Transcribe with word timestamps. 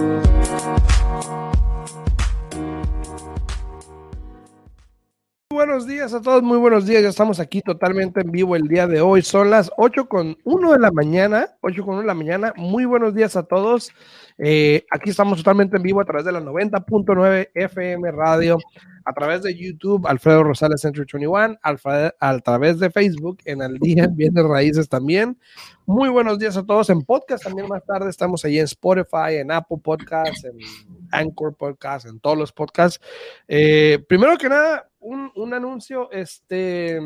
Bye. 0.00 0.29
Buenos 5.80 5.96
días 5.96 6.12
a 6.12 6.20
todos, 6.20 6.42
muy 6.42 6.58
buenos 6.58 6.84
días. 6.84 7.02
Ya 7.02 7.08
estamos 7.08 7.40
aquí 7.40 7.62
totalmente 7.62 8.20
en 8.20 8.30
vivo 8.30 8.54
el 8.54 8.68
día 8.68 8.86
de 8.86 9.00
hoy. 9.00 9.22
Son 9.22 9.48
las 9.48 9.70
8 9.78 10.10
con 10.10 10.36
1 10.44 10.72
de 10.72 10.78
la 10.78 10.90
mañana, 10.90 11.56
8 11.62 11.82
con 11.82 11.94
1 11.94 12.00
de 12.02 12.06
la 12.06 12.12
mañana. 12.12 12.52
Muy 12.54 12.84
buenos 12.84 13.14
días 13.14 13.34
a 13.34 13.44
todos. 13.44 13.90
Eh, 14.36 14.84
aquí 14.90 15.08
estamos 15.08 15.38
totalmente 15.38 15.78
en 15.78 15.82
vivo 15.82 16.02
a 16.02 16.04
través 16.04 16.26
de 16.26 16.32
la 16.32 16.40
90.9 16.40 17.48
FM 17.54 18.10
Radio, 18.10 18.58
a 19.06 19.12
través 19.14 19.42
de 19.42 19.56
YouTube, 19.56 20.06
Alfredo 20.06 20.44
Rosales 20.44 20.82
Century 20.82 21.06
21, 21.10 21.58
a 21.62 22.38
través 22.40 22.78
de 22.78 22.90
Facebook, 22.90 23.38
en 23.46 23.62
el 23.62 23.78
día 23.78 24.06
Bienes 24.06 24.44
Raíces 24.44 24.86
también. 24.86 25.38
Muy 25.86 26.10
buenos 26.10 26.38
días 26.38 26.58
a 26.58 26.62
todos 26.62 26.90
en 26.90 27.00
podcast. 27.02 27.42
También 27.42 27.68
más 27.68 27.84
tarde 27.86 28.10
estamos 28.10 28.44
ahí 28.44 28.58
en 28.58 28.66
Spotify, 28.66 29.36
en 29.38 29.50
Apple 29.50 29.78
Podcasts, 29.82 30.44
en 30.44 30.58
Anchor 31.10 31.54
Podcasts, 31.56 32.08
en 32.08 32.20
todos 32.20 32.36
los 32.36 32.52
podcasts. 32.52 33.00
Eh, 33.48 33.98
primero 34.06 34.36
que 34.36 34.48
nada, 34.48 34.89
un, 35.00 35.32
un 35.34 35.54
anuncio, 35.54 36.10
este 36.12 37.00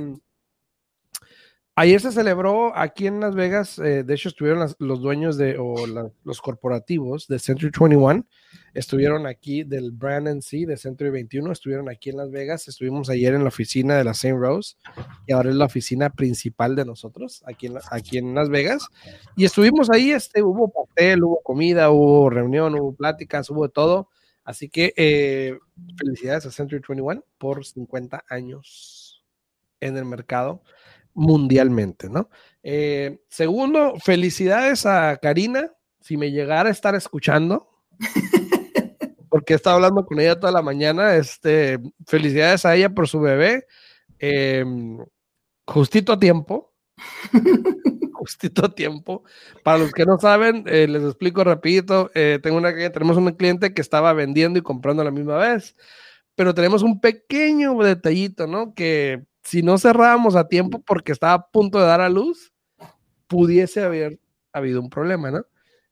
Ayer 1.76 2.00
se 2.00 2.12
celebró 2.12 2.76
aquí 2.76 3.08
en 3.08 3.18
Las 3.18 3.34
Vegas, 3.34 3.80
eh, 3.80 4.04
de 4.04 4.14
hecho 4.14 4.28
estuvieron 4.28 4.72
los 4.78 5.00
dueños 5.00 5.36
de, 5.36 5.56
o 5.58 5.74
los 6.22 6.40
corporativos 6.40 7.26
de 7.26 7.40
Century 7.40 7.72
21, 7.76 8.24
estuvieron 8.74 9.26
aquí 9.26 9.64
del 9.64 9.90
brand 9.90 10.28
en 10.28 10.40
sí, 10.40 10.66
de 10.66 10.76
Century 10.76 11.10
21, 11.10 11.50
estuvieron 11.50 11.88
aquí 11.88 12.10
en 12.10 12.18
Las 12.18 12.30
Vegas, 12.30 12.68
estuvimos 12.68 13.10
ayer 13.10 13.34
en 13.34 13.42
la 13.42 13.48
oficina 13.48 13.96
de 13.96 14.04
la 14.04 14.12
St. 14.12 14.36
Rose 14.36 14.76
y 15.26 15.32
ahora 15.32 15.50
es 15.50 15.56
la 15.56 15.64
oficina 15.64 16.10
principal 16.10 16.76
de 16.76 16.84
nosotros, 16.84 17.42
aquí 17.44 17.66
en, 17.66 17.74
aquí 17.90 18.18
en 18.18 18.36
Las 18.36 18.50
Vegas, 18.50 18.86
y 19.34 19.44
estuvimos 19.44 19.90
ahí, 19.90 20.12
este, 20.12 20.44
hubo 20.44 20.70
papel, 20.70 21.24
hubo 21.24 21.42
comida, 21.42 21.90
hubo 21.90 22.30
reunión, 22.30 22.78
hubo 22.78 22.94
pláticas, 22.94 23.50
hubo 23.50 23.68
todo, 23.68 24.10
así 24.44 24.68
que 24.68 24.92
eh, 24.96 25.58
felicidades 25.98 26.46
a 26.46 26.50
Century 26.50 26.82
21 26.86 27.24
por 27.38 27.64
50 27.64 28.24
años 28.28 29.24
en 29.80 29.96
el 29.96 30.04
mercado 30.04 30.62
mundialmente, 31.14 32.08
¿no? 32.10 32.28
Eh, 32.62 33.20
segundo, 33.28 33.94
felicidades 34.02 34.84
a 34.84 35.16
Karina, 35.18 35.72
si 36.00 36.16
me 36.16 36.30
llegara 36.30 36.68
a 36.68 36.72
estar 36.72 36.94
escuchando, 36.94 37.70
porque 39.30 39.52
he 39.52 39.56
estado 39.56 39.76
hablando 39.76 40.04
con 40.04 40.20
ella 40.20 40.38
toda 40.38 40.52
la 40.52 40.62
mañana, 40.62 41.14
este, 41.16 41.78
felicidades 42.06 42.64
a 42.64 42.74
ella 42.74 42.90
por 42.90 43.08
su 43.08 43.20
bebé, 43.20 43.66
em, 44.18 44.98
justito 45.66 46.12
a 46.12 46.18
tiempo, 46.18 46.74
justito 48.24 48.64
a 48.64 48.74
tiempo. 48.74 49.22
Para 49.62 49.78
los 49.78 49.92
que 49.92 50.06
no 50.06 50.18
saben, 50.18 50.64
eh, 50.66 50.88
les 50.88 51.02
explico 51.02 51.44
rapidito, 51.44 52.10
eh, 52.14 52.38
tengo 52.42 52.56
una, 52.56 52.72
tenemos 52.90 53.16
un 53.16 53.30
cliente 53.32 53.74
que 53.74 53.82
estaba 53.82 54.12
vendiendo 54.12 54.58
y 54.58 54.62
comprando 54.62 55.02
a 55.02 55.04
la 55.04 55.10
misma 55.10 55.36
vez, 55.36 55.76
pero 56.34 56.54
tenemos 56.54 56.82
un 56.82 57.00
pequeño 57.00 57.76
detallito, 57.82 58.46
¿no? 58.46 58.74
Que 58.74 59.24
si 59.42 59.62
no 59.62 59.78
cerrábamos 59.78 60.36
a 60.36 60.48
tiempo 60.48 60.82
porque 60.82 61.12
estaba 61.12 61.34
a 61.34 61.46
punto 61.48 61.78
de 61.78 61.86
dar 61.86 62.00
a 62.00 62.08
luz, 62.08 62.52
pudiese 63.26 63.82
haber 63.82 64.18
habido 64.52 64.80
un 64.80 64.88
problema, 64.88 65.30
¿no? 65.30 65.44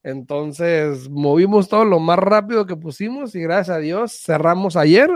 Entonces 0.03 1.09
movimos 1.11 1.69
todo 1.69 1.85
lo 1.85 2.01
más 2.01 2.19
rápido 2.19 2.67
que 2.67 2.77
pusimos 2.77 3.35
y 3.35 3.41
gracias 3.41 3.77
a 3.77 3.79
Dios 3.79 4.13
cerramos 4.13 4.77
ayer 4.77 5.11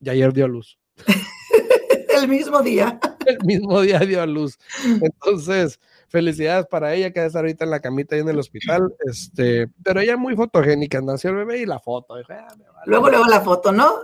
y 0.00 0.10
ayer 0.10 0.32
dio 0.32 0.44
a 0.44 0.48
luz. 0.48 0.78
El 2.22 2.28
mismo 2.28 2.60
día. 2.62 2.98
El 3.26 3.38
mismo 3.44 3.80
día 3.80 4.00
dio 4.00 4.22
a 4.22 4.26
luz. 4.26 4.58
Entonces, 4.84 5.80
felicidades 6.10 6.66
para 6.66 6.92
ella 6.92 7.12
que 7.12 7.24
está 7.24 7.38
ahorita 7.38 7.64
en 7.64 7.70
la 7.70 7.80
camita 7.80 8.14
ahí 8.14 8.20
en 8.20 8.28
el 8.28 8.38
hospital. 8.38 8.92
Este, 9.06 9.68
pero 9.82 10.00
ella 10.00 10.16
muy 10.16 10.34
fotogénica, 10.34 11.00
nació 11.00 11.30
el 11.30 11.36
bebé 11.36 11.58
y 11.60 11.66
la 11.66 11.78
foto. 11.78 12.14
Ah, 12.28 12.48
luego, 12.84 13.08
luego 13.08 13.26
la 13.26 13.40
foto, 13.40 13.72
¿no? 13.72 13.94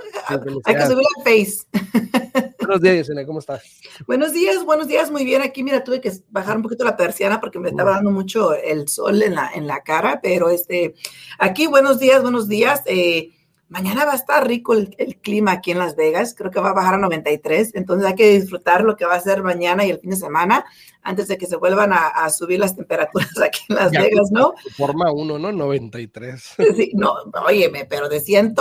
Hay 0.64 0.75
que 0.75 0.86
subir 0.86 1.06
a 1.19 1.22
Face. 1.22 1.58
Buenos 2.60 2.81
días, 2.81 2.97
Yesenia, 2.97 3.26
¿cómo 3.26 3.38
estás? 3.38 3.62
Buenos 4.06 4.32
días, 4.32 4.64
buenos 4.64 4.88
días, 4.88 5.10
muy 5.10 5.25
bien. 5.25 5.42
Aquí, 5.42 5.62
mira, 5.62 5.84
tuve 5.84 6.00
que 6.00 6.12
bajar 6.31 6.56
un 6.56 6.62
poquito 6.62 6.84
la 6.84 6.97
persiana 6.97 7.41
porque 7.41 7.58
me 7.58 7.69
estaba 7.69 7.92
dando 7.92 8.10
mucho 8.10 8.54
el 8.54 8.88
sol 8.88 9.22
en 9.22 9.34
la, 9.34 9.50
en 9.54 9.66
la 9.66 9.82
cara, 9.82 10.20
pero 10.20 10.50
este, 10.50 10.94
aquí, 11.38 11.66
buenos 11.66 12.00
días, 12.00 12.22
buenos 12.22 12.48
días. 12.48 12.82
Eh, 12.86 13.31
Mañana 13.69 14.04
va 14.04 14.12
a 14.12 14.16
estar 14.16 14.47
rico 14.47 14.75
el, 14.75 14.94
clima 15.20 15.50
aquí 15.50 15.72
en 15.72 15.81
Las 15.81 15.97
Vegas, 15.97 16.36
creo 16.38 16.52
que 16.52 16.60
va 16.60 16.70
a 16.70 16.75
bajar 16.75 16.94
a 16.94 16.98
93, 16.98 17.75
entonces 17.75 18.06
hay 18.06 18.14
que 18.14 18.31
disfrutar 18.31 18.84
lo 18.84 18.94
que 18.94 19.04
va 19.04 19.16
a 19.16 19.20
ser 19.20 19.42
mañana 19.42 19.84
y 19.84 19.91
el 19.91 19.98
fin 19.98 20.10
de 20.10 20.16
semana 20.16 20.64
antes 21.06 21.28
de 21.28 21.39
que 21.39 21.47
se 21.47 21.55
vuelvan 21.55 21.93
a, 21.93 22.28
subir 22.31 22.59
las 22.59 22.75
temperaturas 22.75 23.31
aquí 23.43 23.61
en 23.69 23.77
Las 23.77 23.93
Vegas, 23.93 24.31
¿no? 24.33 24.55
Forma 24.77 25.12
1, 25.12 25.39
¿no? 25.39 25.53
93. 25.53 26.55
Sí, 26.77 26.91
no, 26.94 27.15
óyeme, 27.47 27.84
pero 27.84 28.09
de 28.09 28.19
100, 28.19 28.56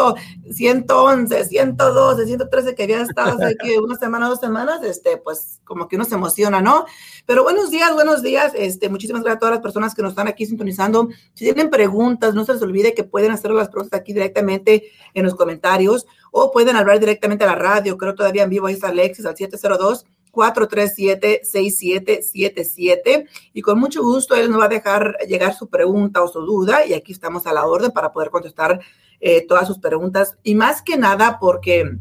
111, 0.52 1.46
112, 1.46 2.26
113 2.26 2.76
que 2.76 2.84
había 2.84 3.02
estado 3.02 3.34
hace 3.34 3.46
aquí 3.46 3.76
una 3.84 3.96
semana, 3.96 4.30
dos 4.30 4.40
semanas, 4.40 4.84
este, 4.84 5.18
pues 5.18 5.60
como 5.64 5.88
que 5.88 5.96
uno 5.96 6.06
se 6.06 6.14
emociona, 6.14 6.62
¿no? 6.62 6.86
Pero 7.26 7.42
buenos 7.42 7.72
días, 7.72 7.92
buenos 7.96 8.22
días, 8.22 8.54
este, 8.56 8.90
muchísimas 8.90 9.24
gracias 9.24 9.38
a 9.38 9.40
todas 9.40 9.56
las 9.56 9.64
personas 9.64 9.96
que 9.96 10.04
nos 10.04 10.12
están 10.12 10.28
aquí 10.28 10.46
sintonizando. 10.46 11.10
Si 11.34 11.46
tienen 11.46 11.72
preguntas, 11.72 12.36
no 12.36 12.46
se 12.46 12.54
les 12.54 12.62
olvide 12.62 12.94
que 12.94 13.04
pueden 13.04 13.32
hacer 13.32 13.50
las 13.52 13.70
preguntas 13.70 14.00
aquí 14.00 14.14
directamente 14.14 14.92
en 15.16 15.26
los 15.26 15.34
comentarios 15.34 16.06
o 16.32 16.52
pueden 16.52 16.76
hablar 16.76 17.00
directamente 17.00 17.44
a 17.44 17.48
la 17.48 17.56
radio. 17.56 17.98
Creo 17.98 18.14
todavía 18.14 18.44
en 18.44 18.52
vivo 18.52 18.68
ahí 18.68 18.76
está 18.76 18.90
Alexis 18.90 19.26
al 19.26 19.36
702 19.36 20.06
437-6777 20.36 23.28
y 23.54 23.62
con 23.62 23.80
mucho 23.80 24.04
gusto 24.04 24.36
él 24.36 24.52
nos 24.52 24.60
va 24.60 24.66
a 24.66 24.70
dejar 24.70 25.16
llegar 25.28 25.56
su 25.56 25.70
pregunta 25.70 26.22
o 26.22 26.28
su 26.28 26.42
duda 26.42 26.86
y 26.86 26.94
aquí 26.94 27.14
estamos 27.14 27.48
a 27.48 27.54
la 27.54 27.66
orden 27.66 27.92
para 27.92 28.12
poder 28.12 28.30
contestar 28.30 28.82
eh, 29.20 29.46
todas 29.48 29.68
sus 29.68 29.80
preguntas 29.80 30.38
y 30.44 30.56
más 30.56 30.82
que 30.82 30.98
nada 30.98 31.38
porque 31.40 31.98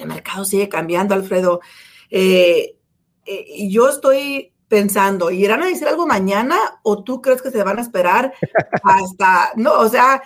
el 0.00 0.06
mercado 0.06 0.44
sigue 0.44 0.68
cambiando, 0.68 1.14
Alfredo. 1.14 1.60
Eh, 2.10 2.76
eh, 3.26 3.68
yo 3.68 3.88
estoy 3.88 4.52
pensando, 4.68 5.30
¿irán 5.30 5.62
a 5.62 5.66
decir 5.66 5.86
algo 5.86 6.06
mañana 6.06 6.56
o 6.82 7.04
tú 7.04 7.22
crees 7.22 7.42
que 7.42 7.50
se 7.50 7.62
van 7.62 7.78
a 7.78 7.82
esperar 7.82 8.32
hasta, 8.82 9.52
no, 9.56 9.74
o 9.74 9.88
sea, 9.88 10.22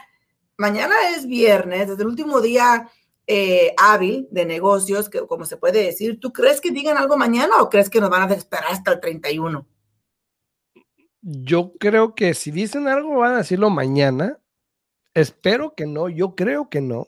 mañana 0.57 0.95
es 1.17 1.27
viernes, 1.27 1.89
desde 1.89 2.03
el 2.03 2.09
último 2.09 2.41
día 2.41 2.89
eh, 3.31 3.75
hábil 3.77 4.27
de 4.31 4.47
negocios, 4.47 5.11
que, 5.11 5.21
como 5.27 5.45
se 5.45 5.59
puede 5.59 5.83
decir, 5.83 6.19
¿tú 6.19 6.33
crees 6.33 6.63
que 6.63 6.71
digan 6.71 6.97
algo 6.97 7.19
mañana 7.19 7.61
o 7.61 7.69
crees 7.69 7.91
que 7.91 8.01
nos 8.01 8.09
van 8.09 8.31
a 8.31 8.35
esperar 8.35 8.65
hasta 8.71 8.93
el 8.93 9.01
31? 9.01 9.67
Yo 11.21 11.73
creo 11.79 12.15
que 12.15 12.33
si 12.33 12.51
dicen 12.51 12.89
algo 12.89 13.19
van 13.19 13.35
a 13.35 13.39
decirlo 13.39 13.69
mañana. 13.69 14.39
Espero 15.13 15.75
que 15.75 15.85
no, 15.85 16.09
yo 16.09 16.35
creo 16.35 16.71
que 16.71 16.81
no. 16.81 17.07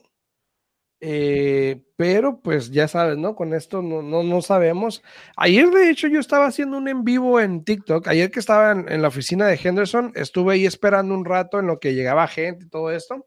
Eh, 0.99 1.81
pero 1.95 2.39
pues 2.41 2.69
ya 2.69 2.87
sabes, 2.87 3.17
¿no? 3.17 3.35
Con 3.35 3.55
esto 3.55 3.81
no, 3.81 4.03
no, 4.03 4.21
no, 4.21 4.41
sabemos. 4.43 5.01
Ayer, 5.35 5.69
de 5.71 5.89
hecho, 5.89 6.07
yo 6.07 6.19
estaba 6.19 6.45
haciendo 6.45 6.77
un 6.77 6.87
en 6.87 7.03
vivo 7.03 7.39
en 7.39 7.63
TikTok. 7.63 8.07
Ayer 8.07 8.29
que 8.29 8.39
estaba 8.39 8.71
en, 8.71 8.87
en, 8.89 9.01
la 9.01 9.07
oficina 9.07 9.47
de 9.47 9.59
Henderson, 9.61 10.11
estuve 10.13 10.53
ahí 10.53 10.65
esperando 10.67 11.15
un 11.15 11.25
rato 11.25 11.59
en 11.59 11.65
lo 11.65 11.79
que 11.79 11.95
llegaba 11.95 12.27
gente 12.27 12.65
y 12.65 12.69
todo 12.69 12.91
esto. 12.91 13.25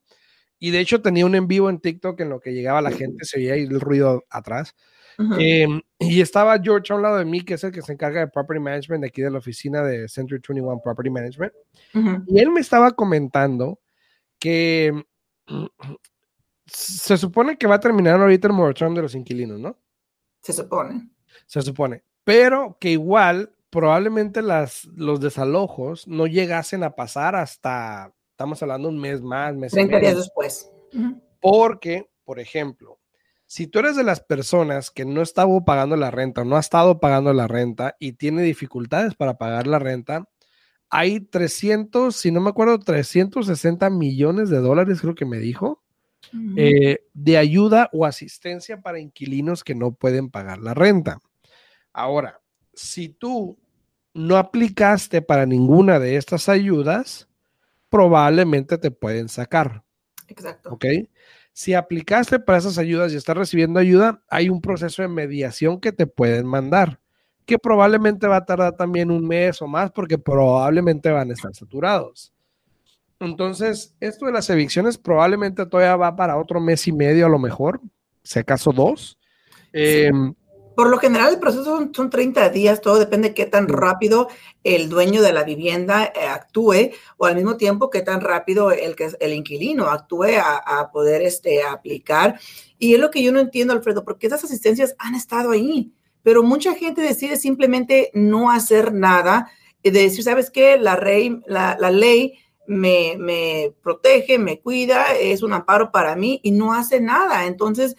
Y 0.64 0.70
de 0.70 0.80
hecho 0.80 1.02
tenía 1.02 1.26
un 1.26 1.34
en 1.34 1.46
vivo 1.46 1.68
en 1.68 1.78
TikTok 1.78 2.18
en 2.20 2.30
lo 2.30 2.40
que 2.40 2.54
llegaba 2.54 2.80
la 2.80 2.90
gente, 2.90 3.26
se 3.26 3.36
veía 3.36 3.54
el 3.54 3.78
ruido 3.82 4.24
atrás. 4.30 4.74
Em, 5.38 5.82
y 5.98 6.22
estaba 6.22 6.58
George 6.58 6.90
a 6.90 6.96
un 6.96 7.02
lado 7.02 7.18
de 7.18 7.26
mí, 7.26 7.42
que 7.42 7.52
es 7.52 7.64
el 7.64 7.70
que 7.70 7.82
se 7.82 7.92
encarga 7.92 8.20
de 8.20 8.28
Property 8.28 8.62
Management 8.62 9.02
de 9.02 9.08
aquí 9.08 9.20
de 9.20 9.30
la 9.30 9.36
oficina 9.40 9.82
de 9.82 10.08
Century 10.08 10.40
21 10.40 10.80
Property 10.82 11.10
Management. 11.10 11.52
Y 12.26 12.40
él 12.40 12.50
me 12.50 12.60
estaba 12.60 12.92
comentando 12.92 13.78
que 14.38 15.04
se 16.64 17.18
supone 17.18 17.58
que 17.58 17.66
va 17.66 17.74
a 17.74 17.80
terminar 17.80 18.18
ahorita 18.18 18.48
el 18.48 18.54
moratorium 18.54 18.94
de 18.94 19.02
los 19.02 19.14
inquilinos, 19.14 19.60
¿no? 19.60 19.78
Se 20.40 20.54
supone. 20.54 21.10
Se 21.44 21.60
supone. 21.60 22.04
Pero 22.24 22.78
que 22.80 22.90
igual 22.90 23.54
probablemente 23.68 24.40
las, 24.40 24.86
los 24.96 25.20
desalojos 25.20 26.08
no 26.08 26.26
llegasen 26.26 26.84
a 26.84 26.94
pasar 26.94 27.36
hasta 27.36 28.13
Estamos 28.34 28.60
hablando 28.64 28.88
un 28.88 28.98
mes 28.98 29.22
más, 29.22 29.54
mes 29.54 29.70
30 29.70 30.00
días 30.00 30.16
después. 30.16 30.68
Porque, 31.40 32.10
por 32.24 32.40
ejemplo, 32.40 32.98
si 33.46 33.68
tú 33.68 33.78
eres 33.78 33.94
de 33.94 34.02
las 34.02 34.18
personas 34.18 34.90
que 34.90 35.04
no 35.04 35.22
estaba 35.22 35.64
pagando 35.64 35.94
la 35.94 36.10
renta, 36.10 36.44
no 36.44 36.56
ha 36.56 36.60
estado 36.60 36.98
pagando 36.98 37.32
la 37.32 37.46
renta 37.46 37.94
y 38.00 38.14
tiene 38.14 38.42
dificultades 38.42 39.14
para 39.14 39.38
pagar 39.38 39.68
la 39.68 39.78
renta, 39.78 40.28
hay 40.90 41.20
300, 41.20 42.16
si 42.16 42.32
no 42.32 42.40
me 42.40 42.50
acuerdo, 42.50 42.80
360 42.80 43.88
millones 43.90 44.50
de 44.50 44.58
dólares, 44.58 45.00
creo 45.00 45.14
que 45.14 45.26
me 45.26 45.38
dijo, 45.38 45.84
eh, 46.56 47.04
de 47.12 47.38
ayuda 47.38 47.88
o 47.92 48.04
asistencia 48.04 48.80
para 48.80 48.98
inquilinos 48.98 49.62
que 49.62 49.76
no 49.76 49.92
pueden 49.92 50.28
pagar 50.28 50.58
la 50.58 50.74
renta. 50.74 51.20
Ahora, 51.92 52.40
si 52.72 53.10
tú 53.10 53.56
no 54.12 54.38
aplicaste 54.38 55.22
para 55.22 55.46
ninguna 55.46 56.00
de 56.00 56.16
estas 56.16 56.48
ayudas, 56.48 57.28
probablemente 57.94 58.76
te 58.76 58.90
pueden 58.90 59.28
sacar. 59.28 59.84
Exacto. 60.26 60.70
¿Ok? 60.72 60.84
Si 61.52 61.74
aplicaste 61.74 62.40
para 62.40 62.58
esas 62.58 62.76
ayudas 62.76 63.12
y 63.12 63.16
estás 63.16 63.36
recibiendo 63.36 63.78
ayuda, 63.78 64.20
hay 64.28 64.48
un 64.48 64.60
proceso 64.60 65.02
de 65.02 65.06
mediación 65.06 65.78
que 65.78 65.92
te 65.92 66.08
pueden 66.08 66.44
mandar, 66.44 66.98
que 67.46 67.56
probablemente 67.56 68.26
va 68.26 68.38
a 68.38 68.44
tardar 68.44 68.76
también 68.76 69.12
un 69.12 69.24
mes 69.24 69.62
o 69.62 69.68
más 69.68 69.92
porque 69.92 70.18
probablemente 70.18 71.08
van 71.12 71.30
a 71.30 71.34
estar 71.34 71.54
saturados. 71.54 72.32
Entonces, 73.20 73.94
esto 74.00 74.26
de 74.26 74.32
las 74.32 74.50
evicciones 74.50 74.98
probablemente 74.98 75.64
todavía 75.64 75.94
va 75.94 76.16
para 76.16 76.36
otro 76.36 76.60
mes 76.60 76.88
y 76.88 76.92
medio 76.92 77.26
a 77.26 77.28
lo 77.28 77.38
mejor, 77.38 77.80
si 78.24 78.40
acaso 78.40 78.72
dos. 78.72 79.20
Eh, 79.72 80.10
por 80.74 80.88
lo 80.90 80.98
general, 80.98 81.32
el 81.32 81.38
proceso 81.40 81.88
son, 81.92 82.10
30 82.10 82.48
días, 82.50 82.80
todo 82.80 82.98
depende 82.98 83.28
de 83.28 83.34
qué 83.34 83.46
tan 83.46 83.68
rápido 83.68 84.28
el 84.62 84.88
dueño 84.88 85.22
de 85.22 85.32
la 85.32 85.44
vivienda 85.44 86.04
eh, 86.04 86.26
actúe 86.26 86.92
o 87.16 87.26
al 87.26 87.36
mismo 87.36 87.56
tiempo 87.56 87.90
qué 87.90 88.02
tan 88.02 88.20
rápido 88.20 88.70
el, 88.72 88.96
que 88.96 89.10
el 89.20 89.32
inquilino 89.32 89.86
actúe 89.86 90.36
a, 90.38 90.90
poder 90.92 91.22
este, 91.22 91.62
aplicar. 91.62 92.38
Y 92.78 92.94
es 92.94 93.00
lo 93.00 93.10
que 93.10 93.22
yo 93.22 93.32
no 93.32 93.40
entiendo, 93.40 93.72
Alfredo, 93.72 94.04
porque 94.04 94.26
esas 94.26 94.44
asistencias 94.44 94.94
han 94.98 95.14
estado 95.14 95.52
ahí, 95.52 95.92
pero 96.22 96.42
mucha 96.42 96.74
gente 96.74 97.02
decide 97.02 97.36
simplemente 97.36 98.10
no 98.14 98.50
hacer 98.50 98.92
nada, 98.92 99.50
de 99.82 99.90
decir, 99.90 100.24
¿sabes 100.24 100.50
qué? 100.50 100.78
La, 100.78 100.96
rey, 100.96 101.42
la, 101.46 101.76
la 101.78 101.90
ley 101.90 102.38
me, 102.66 103.16
me 103.18 103.74
protege, 103.82 104.38
me 104.38 104.60
cuida, 104.60 105.04
es 105.20 105.42
un 105.42 105.52
amparo 105.52 105.92
para 105.92 106.16
mí 106.16 106.40
y 106.42 106.50
no 106.50 106.72
hace 106.72 107.00
nada. 107.00 107.46
Entonces, 107.46 107.96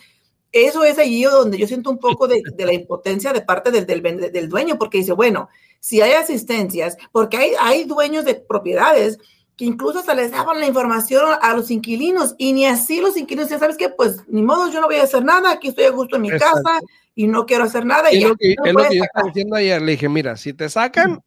eso 0.56 0.86
es 0.86 0.98
allí 0.98 1.24
donde 1.24 1.58
yo 1.58 1.68
siento 1.68 1.90
un 1.90 1.98
poco 2.00 2.28
de, 2.28 2.42
la 2.58 2.74
impotencia 2.74 3.34
de 3.34 3.42
parte 3.42 3.72
del, 3.72 3.86
del, 3.86 4.50
dueño, 4.50 4.78
porque 4.78 5.00
dice, 5.00 5.12
bueno, 5.12 5.50
si 5.82 6.02
hay 6.02 6.14
asistencias, 6.14 6.98
porque 7.12 7.36
hay, 7.36 7.52
hay 7.60 7.84
dueños 7.84 8.24
de 8.24 8.36
propiedades 8.36 9.20
que 9.58 9.66
incluso 9.66 10.02
se 10.02 10.16
les 10.16 10.32
daban 10.32 10.60
la 10.60 10.66
información 10.66 11.26
a 11.42 11.54
los 11.54 11.72
inquilinos 11.72 12.36
y 12.38 12.54
ni 12.54 12.66
así 12.66 13.02
los 13.02 13.18
inquilinos 13.18 13.50
ya 13.50 13.60
¿sabes 13.60 13.78
qué? 13.78 13.90
Pues 13.90 14.18
ni 14.28 14.42
modo, 14.42 14.70
yo 14.72 14.82
no 14.82 14.88
voy 14.88 14.98
a 14.98 15.04
hacer 15.04 15.24
nada, 15.24 15.52
aquí 15.52 15.70
estoy 15.70 15.86
a 15.86 15.92
gusto 15.92 16.16
en 16.16 16.24
mi 16.24 16.30
casa 16.30 16.80
y 17.14 17.28
no 17.28 17.46
quiero 17.46 17.66
hacer 17.66 17.86
nada. 17.86 18.14
Y 18.14 18.24
es 18.24 18.30
lo 18.30 18.36
que, 18.36 18.56
yo 18.56 19.04
estaba 19.04 19.28
diciendo 19.28 19.56
ayer, 19.56 19.82
le 19.82 19.92
dije, 19.94 20.10
mira, 20.10 20.36
si 20.38 20.54
te 20.54 20.70
sacan 20.70 21.22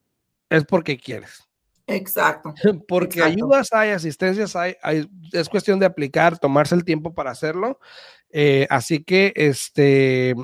es 0.49 0.65
porque 0.65 0.97
quieres. 0.97 1.45
Exacto. 1.87 2.53
Porque 2.87 3.23
ayudas 3.23 3.73
hay, 3.73 3.91
asistencias 3.91 4.55
hay, 4.55 4.77
hay, 4.83 5.09
es 5.33 5.49
cuestión 5.49 5.79
de 5.79 5.87
aplicar, 5.87 6.39
tomarse 6.39 6.75
el 6.75 6.85
tiempo 6.85 7.15
para 7.15 7.31
hacerlo 7.31 7.81
eh, 8.31 8.67
así 8.71 9.03
que, 9.05 9.33
este, 9.37 10.35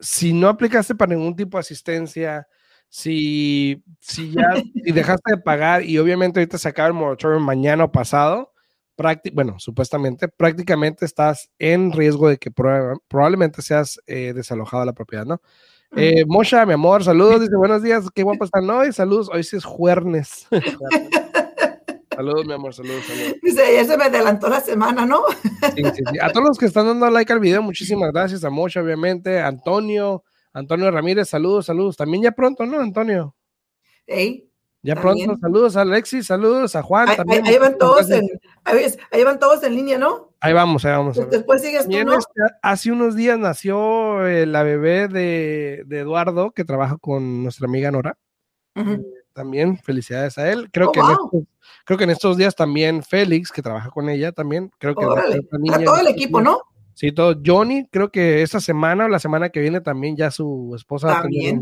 si 0.00 0.32
no 0.32 0.48
aplicaste 0.48 0.94
para 0.94 1.14
ningún 1.14 1.36
tipo 1.36 1.56
de 1.56 1.60
asistencia, 1.60 2.46
si, 2.88 3.82
si 4.00 4.32
ya 4.32 4.42
si 4.84 4.92
dejaste 4.92 5.32
de 5.32 5.38
pagar 5.38 5.82
y 5.84 5.98
obviamente 5.98 6.40
ahorita 6.40 6.58
se 6.58 6.68
acaba 6.68 6.88
el 6.88 6.94
moratorio 6.94 7.40
mañana 7.40 7.84
o 7.84 7.92
pasado, 7.92 8.52
bueno, 9.32 9.56
supuestamente, 9.58 10.28
prácticamente 10.28 11.04
estás 11.04 11.50
en 11.58 11.92
riesgo 11.92 12.28
de 12.28 12.38
que 12.38 12.50
probablemente 12.50 13.60
seas 13.62 14.00
eh, 14.06 14.32
desalojado 14.34 14.80
de 14.80 14.86
la 14.86 14.92
propiedad, 14.94 15.26
¿no? 15.26 15.40
Eh, 15.94 16.24
Mosha, 16.26 16.66
mi 16.66 16.72
amor, 16.72 17.04
saludos, 17.04 17.40
dice 17.42 17.56
buenos 17.56 17.82
días, 17.82 18.06
qué 18.14 18.22
guapo 18.22 18.44
están 18.44 18.68
hoy, 18.70 18.92
saludos, 18.92 19.28
hoy 19.32 19.44
sí 19.44 19.56
es 19.56 19.64
jueves. 19.64 20.46
Saludos, 22.16 22.46
mi 22.46 22.54
amor, 22.54 22.72
saludos, 22.72 23.04
saludos. 23.04 23.34
Dice, 23.42 23.74
ya 23.74 23.84
se 23.84 23.96
me 23.98 24.04
adelantó 24.04 24.48
la 24.48 24.60
semana, 24.60 25.04
¿no? 25.04 25.22
Sí, 25.74 25.82
sí, 25.94 26.02
sí. 26.10 26.18
A 26.20 26.32
todos 26.32 26.48
los 26.48 26.58
que 26.58 26.64
están 26.64 26.86
dando 26.86 27.10
like 27.10 27.30
al 27.30 27.40
video, 27.40 27.60
muchísimas 27.60 28.10
gracias. 28.10 28.42
A 28.42 28.48
Mocha, 28.48 28.80
obviamente. 28.80 29.38
Antonio, 29.40 30.24
Antonio 30.54 30.90
Ramírez, 30.90 31.28
saludos, 31.28 31.66
saludos. 31.66 31.94
También 31.94 32.22
ya 32.22 32.32
pronto, 32.32 32.64
¿no, 32.64 32.80
Antonio? 32.80 33.36
Hey, 34.06 34.50
ya 34.82 34.94
pronto, 34.94 35.36
saludos 35.38 35.76
a 35.76 35.82
Alexis, 35.82 36.26
saludos 36.26 36.74
a 36.74 36.82
Juan. 36.82 37.10
Ahí, 37.10 37.16
también. 37.16 37.46
ahí 37.46 37.58
van 37.58 37.76
todos 37.76 38.08
en, 38.10 38.26
ahí, 38.64 39.24
van 39.24 39.38
todos 39.38 39.62
en 39.64 39.74
línea, 39.74 39.98
¿no? 39.98 40.32
Ahí 40.40 40.54
vamos, 40.54 40.84
ahí 40.84 40.92
vamos. 40.92 41.18
Después 41.28 41.60
sigues 41.60 41.86
tú, 41.86 42.04
¿no? 42.04 42.16
Este, 42.16 42.40
hace 42.62 42.92
unos 42.92 43.14
días 43.14 43.38
nació 43.38 44.26
eh, 44.26 44.46
la 44.46 44.62
bebé 44.62 45.08
de, 45.08 45.82
de, 45.86 45.98
Eduardo, 45.98 46.52
que 46.52 46.64
trabaja 46.64 46.96
con 46.98 47.42
nuestra 47.42 47.66
amiga 47.66 47.90
Nora. 47.90 48.16
Uh 48.74 49.02
también, 49.36 49.78
felicidades 49.78 50.38
a 50.38 50.50
él. 50.50 50.70
Creo, 50.72 50.88
oh, 50.88 50.92
que 50.92 51.00
en 51.00 51.10
estos, 51.10 51.28
creo 51.84 51.98
que 51.98 52.04
en 52.04 52.10
estos 52.10 52.36
días 52.36 52.56
también 52.56 53.02
Félix, 53.02 53.52
que 53.52 53.62
trabaja 53.62 53.90
con 53.90 54.08
ella 54.08 54.32
también, 54.32 54.72
creo 54.78 54.94
que... 54.94 55.06
Niña, 55.58 55.84
todo 55.84 55.98
el 55.98 56.08
equipo, 56.08 56.40
¿no? 56.40 56.62
Sí, 56.94 57.12
todo. 57.12 57.36
Johnny, 57.44 57.86
creo 57.92 58.10
que 58.10 58.40
esta 58.40 58.58
semana 58.58 59.04
o 59.04 59.08
la 59.08 59.18
semana 59.18 59.50
que 59.50 59.60
viene 59.60 59.82
también 59.82 60.16
ya 60.16 60.30
su 60.30 60.72
esposa 60.74 61.08
va 61.08 61.18
a 61.18 61.22
tener 61.24 61.60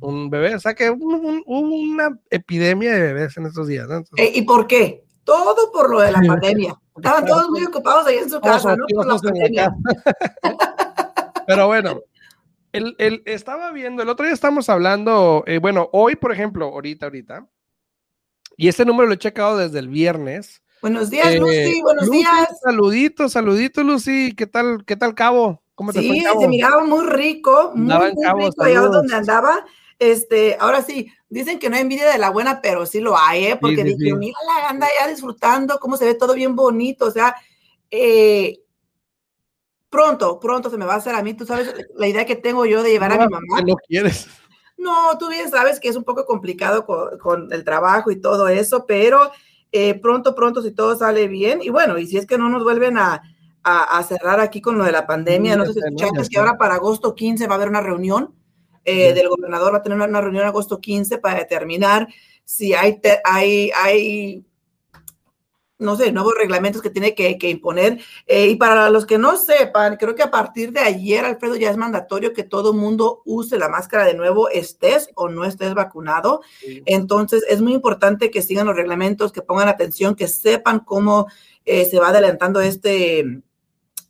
un, 0.00 0.28
bebé. 0.28 0.56
O 0.56 0.58
sea 0.58 0.74
que 0.74 0.90
hubo 0.90 1.46
una 1.46 2.18
epidemia 2.28 2.92
de 2.92 3.00
bebés 3.00 3.36
en 3.36 3.46
estos 3.46 3.68
días. 3.68 3.86
¿no? 3.88 4.02
Eh, 4.16 4.32
¿Y 4.34 4.42
por 4.42 4.66
qué? 4.66 5.04
Todo 5.22 5.70
por 5.70 5.88
lo 5.88 6.00
de 6.00 6.10
la 6.10 6.20
pandemia. 6.20 6.74
Estaban 6.96 7.24
todos 7.24 7.48
muy 7.50 7.62
ocupados 7.64 8.08
ahí 8.08 8.16
en 8.16 8.28
su 8.28 8.40
casa, 8.40 8.74
¿no? 8.74 8.84
Por 8.92 9.06
la 9.06 9.18
pandemia. 9.18 9.72
Pero 11.46 11.66
bueno, 11.68 12.00
el, 12.72 12.96
el, 12.98 13.22
estaba 13.26 13.70
viendo, 13.70 14.02
el 14.02 14.08
otro 14.08 14.24
día 14.24 14.34
estamos 14.34 14.68
hablando, 14.68 15.44
eh, 15.46 15.58
bueno, 15.58 15.88
hoy, 15.92 16.16
por 16.16 16.32
ejemplo, 16.32 16.66
ahorita, 16.66 17.06
ahorita, 17.06 17.48
y 18.56 18.68
este 18.68 18.84
número 18.84 19.08
lo 19.08 19.14
he 19.14 19.18
checado 19.18 19.58
desde 19.58 19.78
el 19.78 19.88
viernes. 19.88 20.62
Buenos 20.80 21.10
días, 21.10 21.34
Lucy, 21.36 21.54
eh, 21.54 21.80
buenos 21.82 22.10
días. 22.10 22.60
Saludito, 22.62 23.28
saludito, 23.28 23.82
Lucy, 23.84 24.34
¿qué 24.34 24.46
tal, 24.46 24.84
qué 24.84 24.96
tal, 24.96 25.14
Cabo? 25.14 25.62
¿Cómo 25.74 25.92
te 25.92 26.00
sí, 26.00 26.22
se 26.38 26.48
miraba 26.48 26.84
muy 26.84 27.06
rico, 27.06 27.72
muy, 27.74 27.94
muy 27.94 28.46
rico 28.46 28.62
allá 28.62 28.80
donde 28.80 29.14
andaba. 29.14 29.64
Este, 29.98 30.56
ahora 30.58 30.82
sí, 30.82 31.12
dicen 31.28 31.58
que 31.58 31.70
no 31.70 31.76
hay 31.76 31.82
envidia 31.82 32.10
de 32.10 32.18
la 32.18 32.30
buena, 32.30 32.60
pero 32.60 32.84
sí 32.86 33.00
lo 33.00 33.16
hay, 33.16 33.46
¿eh? 33.46 33.56
Porque 33.60 33.84
dije, 33.84 34.14
mira, 34.14 34.36
la 34.46 34.68
anda 34.68 34.88
ya 34.98 35.06
disfrutando, 35.06 35.78
cómo 35.78 35.96
se 35.96 36.04
ve 36.04 36.14
todo 36.14 36.34
bien 36.34 36.56
bonito, 36.56 37.06
o 37.06 37.10
sea, 37.10 37.36
eh, 37.90 38.61
pronto, 39.92 40.40
pronto 40.40 40.70
se 40.70 40.78
me 40.78 40.86
va 40.86 40.94
a 40.94 40.96
hacer 40.96 41.14
a 41.14 41.22
mí. 41.22 41.34
Tú 41.34 41.44
sabes 41.44 41.72
la 41.94 42.08
idea 42.08 42.24
que 42.24 42.34
tengo 42.34 42.64
yo 42.64 42.82
de 42.82 42.90
llevar 42.90 43.12
a 43.12 43.18
mi 43.18 43.30
mamá. 43.30 43.60
No 43.64 43.76
quieres. 43.86 44.26
No, 44.78 45.16
tú 45.18 45.28
bien 45.28 45.50
sabes 45.50 45.78
que 45.78 45.88
es 45.88 45.96
un 45.96 46.02
poco 46.02 46.24
complicado 46.24 46.86
con, 46.86 47.52
el 47.52 47.62
trabajo 47.62 48.10
y 48.10 48.20
todo 48.20 48.48
eso, 48.48 48.86
pero 48.86 49.30
eh, 49.70 49.94
pronto, 50.00 50.34
pronto, 50.34 50.62
si 50.62 50.72
todo 50.72 50.96
sale 50.96 51.28
bien. 51.28 51.60
Y 51.62 51.68
bueno, 51.68 51.98
y 51.98 52.06
si 52.06 52.16
es 52.16 52.26
que 52.26 52.38
no 52.38 52.48
nos 52.48 52.64
vuelven 52.64 52.96
a, 52.96 53.22
cerrar 54.08 54.40
aquí 54.40 54.60
con 54.60 54.76
lo 54.76 54.84
de 54.84 54.90
la 54.90 55.06
pandemia, 55.06 55.56
no 55.56 55.66
sé 55.66 55.74
si 55.74 55.78
escuchaste 55.78 56.28
que 56.28 56.38
ahora 56.40 56.58
para 56.58 56.74
agosto 56.74 57.14
15 57.14 57.46
va 57.46 57.54
a 57.54 57.56
haber 57.56 57.68
una 57.68 57.80
reunión 57.80 58.34
eh, 58.84 59.12
del 59.12 59.28
gobernador, 59.28 59.72
va 59.72 59.78
a 59.78 59.82
tener 59.82 60.00
una 60.00 60.20
reunión 60.20 60.44
agosto 60.46 60.80
15 60.80 61.18
para 61.18 61.38
determinar 61.38 62.08
si 62.44 62.74
hay, 62.74 63.00
hay, 63.24 63.70
hay 63.76 64.44
no 65.82 65.96
sé, 65.96 66.12
nuevos 66.12 66.34
reglamentos 66.38 66.80
que 66.80 66.90
tiene 66.90 67.14
que, 67.14 67.50
imponer. 67.50 68.00
Eh, 68.26 68.48
y 68.48 68.56
para 68.56 68.88
los 68.90 69.04
que 69.04 69.18
no 69.18 69.36
sepan, 69.36 69.96
creo 69.96 70.14
que 70.14 70.22
a 70.22 70.30
partir 70.30 70.72
de 70.72 70.80
ayer, 70.80 71.24
Alfredo, 71.24 71.56
ya 71.56 71.70
es 71.70 71.76
mandatorio 71.76 72.32
que 72.32 72.44
todo 72.44 72.72
mundo 72.72 73.22
use 73.24 73.58
la 73.58 73.68
máscara 73.68 74.04
de 74.04 74.14
nuevo, 74.14 74.48
estés 74.48 75.10
o 75.14 75.28
no 75.28 75.44
estés 75.44 75.74
vacunado. 75.74 76.40
Entonces, 76.86 77.44
es 77.48 77.60
muy 77.60 77.74
importante 77.74 78.30
que 78.30 78.42
sigan 78.42 78.66
los 78.66 78.76
reglamentos, 78.76 79.32
que 79.32 79.42
pongan 79.42 79.68
atención, 79.68 80.14
que 80.14 80.28
sepan 80.28 80.80
cómo 80.80 81.26
eh, 81.64 81.84
se 81.84 81.98
va 81.98 82.08
adelantando 82.08 82.60
este, 82.60 83.42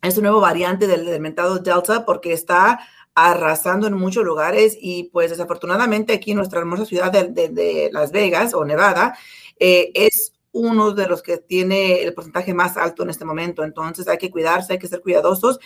este 0.01 0.21
nuevo 0.21 0.39
variante 0.39 0.87
del, 0.87 1.05
Delta, 1.05 2.05
porque 2.05 2.33
está 2.33 2.79
arrasando 3.15 3.87
en 3.87 3.93
muchos 3.93 4.23
lugares 4.23 4.77
y 4.79 5.05
pues 5.05 5.29
desafortunadamente 5.29 6.13
aquí 6.13 6.31
en 6.31 6.37
nuestra 6.37 6.59
hermosa 6.59 6.85
ciudad 6.85 7.11
de, 7.11 7.89
Las 7.91 8.11
Vegas 8.11 8.53
o 8.53 8.65
Nevada 8.65 9.15
eh, 9.59 9.91
es 9.93 10.32
uno 10.53 10.91
de 10.91 11.07
los 11.07 11.21
que 11.21 11.37
tiene 11.37 12.01
el 12.01 12.13
porcentaje 12.13 12.53
más 12.53 12.77
alto 12.77 13.03
en 13.03 13.09
este 13.09 13.25
momento. 13.25 13.63
Entonces 13.63 14.07
hay 14.07 14.17
que 14.17 14.31
cuidarse, 14.31 14.73
hay 14.73 14.79
que 14.79 14.87
ser 14.87 15.01
cuidadosos 15.01 15.59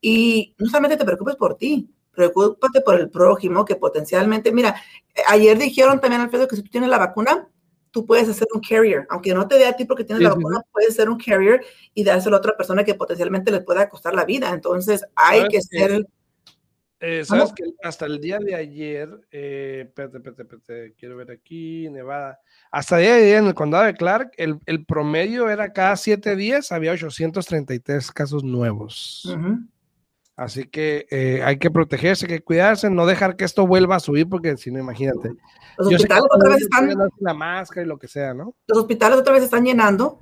y 0.00 0.54
no 0.58 0.66
solamente 0.66 0.96
te 0.96 1.04
preocupes 1.04 1.34
por 1.34 1.56
ti, 1.56 1.90
preocúpate 2.12 2.80
por 2.82 3.00
el 3.00 3.10
prójimo 3.10 3.64
que 3.64 3.74
potencialmente, 3.74 4.52
mira, 4.52 4.76
ayer 5.28 5.58
dijeron 5.58 6.00
también, 6.00 6.22
Alfredo, 6.22 6.46
que 6.46 6.56
si 6.56 6.62
tú 6.62 6.70
tienes 6.70 6.90
la 6.90 6.98
vacuna, 6.98 7.48
tú 7.90 8.06
puedes 8.06 8.28
hacer 8.28 8.48
un 8.54 8.60
carrier, 8.60 9.06
aunque 9.08 9.34
no 9.34 9.48
te 9.48 9.56
dé 9.56 9.66
a 9.66 9.76
ti 9.76 9.84
porque 9.84 10.04
tienes 10.04 10.22
la 10.22 10.30
vacuna, 10.30 10.60
puedes 10.72 10.94
ser 10.94 11.08
un 11.08 11.18
carrier 11.18 11.64
y 11.94 12.04
dárselo 12.04 12.36
a 12.36 12.40
otra 12.40 12.56
persona 12.56 12.84
que 12.84 12.94
potencialmente 12.94 13.50
le 13.50 13.60
pueda 13.60 13.88
costar 13.88 14.14
la 14.14 14.24
vida. 14.24 14.50
Entonces 14.50 15.04
hay 15.14 15.46
que 15.48 15.62
ser 15.62 16.06
eh, 17.06 17.24
Sabes 17.24 17.52
que 17.52 17.64
hasta 17.82 18.06
el 18.06 18.18
día 18.18 18.38
de 18.38 18.54
ayer, 18.54 19.10
eh, 19.30 19.84
espérate, 19.86 20.16
espérate, 20.16 20.42
espérate, 20.42 20.94
quiero 20.98 21.16
ver 21.16 21.30
aquí, 21.32 21.88
Nevada. 21.90 22.40
Hasta 22.70 22.96
el 22.96 23.02
día 23.02 23.14
de 23.14 23.22
ayer 23.22 23.36
en 23.36 23.46
el 23.46 23.54
condado 23.54 23.84
de 23.84 23.92
Clark, 23.92 24.32
el, 24.38 24.58
el 24.64 24.86
promedio 24.86 25.50
era 25.50 25.72
cada 25.74 25.96
siete 25.96 26.34
días, 26.34 26.72
había 26.72 26.92
833 26.92 28.10
casos 28.10 28.42
nuevos. 28.42 29.36
Así 30.34 30.64
que 30.64 31.06
eh, 31.10 31.42
hay 31.44 31.58
que 31.58 31.70
protegerse, 31.70 32.24
hay 32.24 32.38
que 32.38 32.42
cuidarse, 32.42 32.88
no 32.88 33.04
dejar 33.04 33.36
que 33.36 33.44
esto 33.44 33.66
vuelva 33.66 33.96
a 33.96 34.00
subir, 34.00 34.26
porque 34.26 34.56
si 34.56 34.70
no, 34.70 34.78
imagínate. 34.78 35.32
Los 35.76 35.88
hospitales 35.88 36.24
otra 36.30 36.48
vez 36.54 36.62
están. 36.62 36.90
La 37.20 37.34
máscara 37.34 37.84
y 37.84 37.88
lo 37.88 37.98
que 37.98 38.08
sea, 38.08 38.32
¿no? 38.32 38.54
Los 38.66 38.78
hospitales 38.78 39.18
otra 39.18 39.34
vez 39.34 39.44
están 39.44 39.64
llenando. 39.64 40.20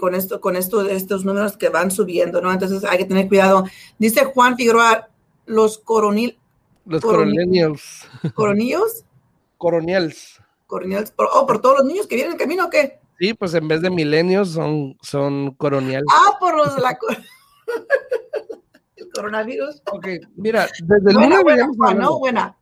con 0.00 0.14
esto, 0.14 0.40
con 0.40 0.56
esto, 0.56 0.88
estos 0.88 1.24
números 1.24 1.58
que 1.58 1.68
van 1.68 1.90
subiendo, 1.90 2.40
¿no? 2.40 2.50
Entonces 2.50 2.82
hay 2.84 2.96
que 2.96 3.04
tener 3.04 3.28
cuidado. 3.28 3.64
Dice 3.98 4.24
Juan 4.24 4.56
Figueroa, 4.56 5.10
los 5.46 5.78
coronil. 5.78 6.38
Los 6.86 7.02
coronelios. 7.02 8.06
¿Coronillos? 8.34 9.04
Coronels. 9.58 10.40
Coronels. 10.66 11.10
Por, 11.12 11.28
oh, 11.32 11.46
por 11.46 11.60
todos 11.60 11.78
los 11.78 11.86
niños 11.86 12.06
que 12.06 12.16
vienen 12.16 12.32
en 12.32 12.38
camino 12.38 12.66
o 12.66 12.70
qué? 12.70 13.00
Sí, 13.18 13.32
pues 13.32 13.54
en 13.54 13.68
vez 13.68 13.80
de 13.80 13.90
milenios 13.90 14.50
son, 14.50 14.96
son 15.00 15.52
coronels. 15.54 16.04
Ah, 16.10 16.36
por 16.38 16.56
los 16.56 16.74
de 16.74 16.82
la 16.82 16.98
el 18.96 19.10
coronavirus. 19.10 19.82
Ok, 19.90 20.08
mira, 20.36 20.68
desde 20.82 21.10
el 21.10 21.16
buena, 21.16 21.42
buena, 21.42 21.66
no, 21.94 22.18
buena. 22.18 22.58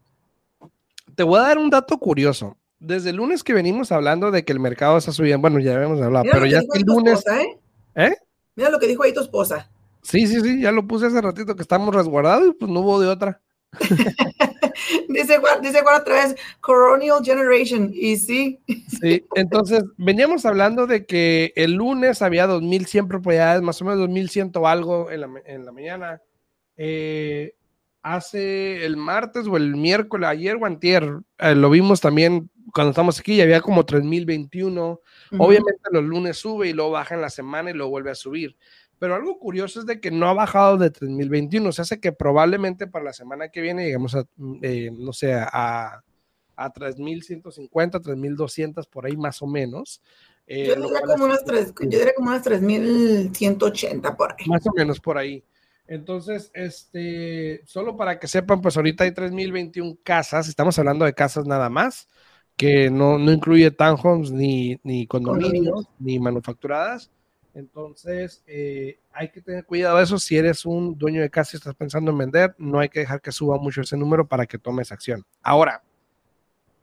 Te 1.14 1.22
voy 1.22 1.38
a 1.38 1.42
dar 1.42 1.58
un 1.58 1.70
dato 1.70 1.98
curioso. 1.98 2.56
desde 2.78 3.10
el 3.10 3.16
lunes 3.16 3.42
que 3.42 3.54
venimos 3.54 3.90
hablando 3.92 4.30
de 4.30 4.44
que 4.44 4.52
el 4.52 4.60
mercado 4.60 4.98
está 4.98 5.12
subiendo, 5.12 5.40
bueno, 5.40 5.58
ya 5.58 5.74
habíamos 5.74 6.00
hablado, 6.00 6.26
pero 6.30 6.46
ya 6.46 6.58
el 6.58 6.82
lunes... 6.82 7.18
Esposa, 7.18 7.42
¿eh? 7.42 7.58
¿Eh? 7.94 8.16
Mira 8.54 8.70
lo 8.70 8.78
que 8.78 8.86
dijo 8.86 9.02
ahí 9.02 9.12
tu 9.12 9.20
esposa. 9.20 9.70
Sí, 10.02 10.26
sí, 10.26 10.40
sí, 10.40 10.60
ya 10.60 10.72
lo 10.72 10.86
puse 10.86 11.06
hace 11.06 11.20
ratito 11.20 11.54
que 11.54 11.62
estamos 11.62 11.94
resguardados 11.94 12.48
y 12.48 12.52
pues 12.52 12.70
no 12.70 12.80
hubo 12.80 13.00
de 13.00 13.08
otra. 13.08 13.40
dice, 15.08 15.38
Juan, 15.38 15.62
dice 15.62 15.80
Juan 15.82 16.00
otra 16.00 16.26
vez, 16.26 16.36
Coronial 16.60 17.24
Generation, 17.24 17.90
y 17.94 18.16
sí. 18.16 18.60
Sí, 19.00 19.24
entonces 19.34 19.84
veníamos 19.96 20.44
hablando 20.44 20.86
de 20.86 21.06
que 21.06 21.52
el 21.56 21.74
lunes 21.74 22.20
había 22.20 22.46
2.100 22.46 23.08
propiedades, 23.08 23.62
más 23.62 23.80
o 23.80 23.84
menos 23.84 24.00
2.100 24.00 24.56
o 24.56 24.68
algo 24.68 25.10
en 25.10 25.20
la, 25.22 25.30
en 25.46 25.64
la 25.64 25.72
mañana. 25.72 26.22
Eh, 26.76 27.54
hace 28.02 28.84
el 28.84 28.96
martes 28.96 29.46
o 29.46 29.56
el 29.56 29.76
miércoles, 29.76 30.28
ayer 30.28 30.56
o 30.56 30.66
antier, 30.66 31.20
eh, 31.38 31.54
lo 31.54 31.70
vimos 31.70 32.00
también 32.00 32.50
cuando 32.74 32.90
estamos 32.90 33.18
aquí, 33.20 33.36
ya 33.36 33.44
había 33.44 33.60
como 33.60 33.84
3021. 33.84 35.00
Obviamente 35.38 35.80
los 35.90 36.04
lunes 36.04 36.36
sube 36.38 36.68
y 36.68 36.72
luego 36.72 36.92
baja 36.92 37.14
en 37.14 37.20
la 37.20 37.30
semana 37.30 37.70
y 37.70 37.74
luego 37.74 37.90
vuelve 37.90 38.10
a 38.10 38.14
subir. 38.14 38.56
Pero 39.02 39.16
algo 39.16 39.36
curioso 39.40 39.80
es 39.80 39.86
de 39.86 39.98
que 39.98 40.12
no 40.12 40.28
ha 40.28 40.32
bajado 40.32 40.78
de 40.78 40.88
3021. 40.88 41.68
O 41.68 41.72
sea, 41.72 41.82
hace 41.82 41.98
que 41.98 42.12
probablemente 42.12 42.86
para 42.86 43.06
la 43.06 43.12
semana 43.12 43.48
que 43.48 43.60
viene 43.60 43.84
llegamos 43.84 44.14
a, 44.14 44.28
mm, 44.36 44.58
eh, 44.62 44.90
no 44.96 45.12
sé, 45.12 45.34
a, 45.34 46.04
a 46.54 46.72
3150, 46.72 47.98
3200 47.98 48.86
por 48.86 49.04
ahí 49.04 49.16
más 49.16 49.42
o 49.42 49.48
menos. 49.48 50.00
Eh, 50.46 50.68
yo, 50.68 50.76
diría 50.76 51.00
como 51.00 51.24
unas 51.24 51.44
3, 51.44 51.74
yo 51.80 51.98
diría 51.98 52.14
como 52.14 52.30
unas 52.30 52.44
3180 52.44 54.16
por 54.16 54.36
ahí. 54.38 54.46
Más 54.46 54.64
o 54.68 54.70
menos 54.72 55.00
por 55.00 55.18
ahí. 55.18 55.42
Entonces, 55.88 56.52
este, 56.54 57.62
solo 57.66 57.96
para 57.96 58.20
que 58.20 58.28
sepan, 58.28 58.60
pues 58.60 58.76
ahorita 58.76 59.02
hay 59.02 59.10
3021 59.10 59.98
casas, 60.04 60.48
estamos 60.48 60.78
hablando 60.78 61.04
de 61.04 61.12
casas 61.12 61.44
nada 61.44 61.68
más, 61.68 62.06
que 62.56 62.88
no, 62.88 63.18
no 63.18 63.32
incluye 63.32 63.72
townhomes 63.72 64.30
ni, 64.30 64.78
ni 64.84 65.08
condominios, 65.08 65.88
ni 65.98 66.20
manufacturadas. 66.20 67.10
Entonces, 67.54 68.42
eh, 68.46 68.98
hay 69.12 69.28
que 69.28 69.42
tener 69.42 69.64
cuidado 69.64 69.98
de 69.98 70.04
eso. 70.04 70.18
Si 70.18 70.36
eres 70.36 70.64
un 70.64 70.96
dueño 70.96 71.20
de 71.20 71.30
casa 71.30 71.50
y 71.52 71.58
estás 71.58 71.74
pensando 71.74 72.10
en 72.10 72.18
vender, 72.18 72.54
no 72.58 72.78
hay 72.78 72.88
que 72.88 73.00
dejar 73.00 73.20
que 73.20 73.32
suba 73.32 73.58
mucho 73.58 73.82
ese 73.82 73.96
número 73.96 74.26
para 74.26 74.46
que 74.46 74.58
tomes 74.58 74.90
acción. 74.90 75.24
Ahora, 75.42 75.82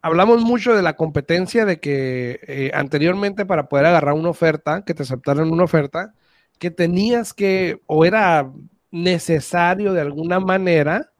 hablamos 0.01 0.41
mucho 0.41 0.75
de 0.75 0.83
la 0.83 0.95
competencia, 0.95 1.65
de 1.65 1.79
que 1.79 2.39
eh, 2.47 2.71
anteriormente 2.73 3.45
para 3.45 3.67
poder 3.67 3.87
agarrar 3.87 4.13
una 4.13 4.29
oferta, 4.29 4.83
que 4.85 4.93
te 4.93 5.03
aceptaran 5.03 5.51
una 5.51 5.63
oferta, 5.63 6.13
que 6.59 6.69
tenías 6.69 7.33
que, 7.33 7.81
o 7.87 8.05
era 8.05 8.51
necesario 8.91 9.93
de 9.93 10.01
alguna 10.01 10.39
manera 10.39 11.11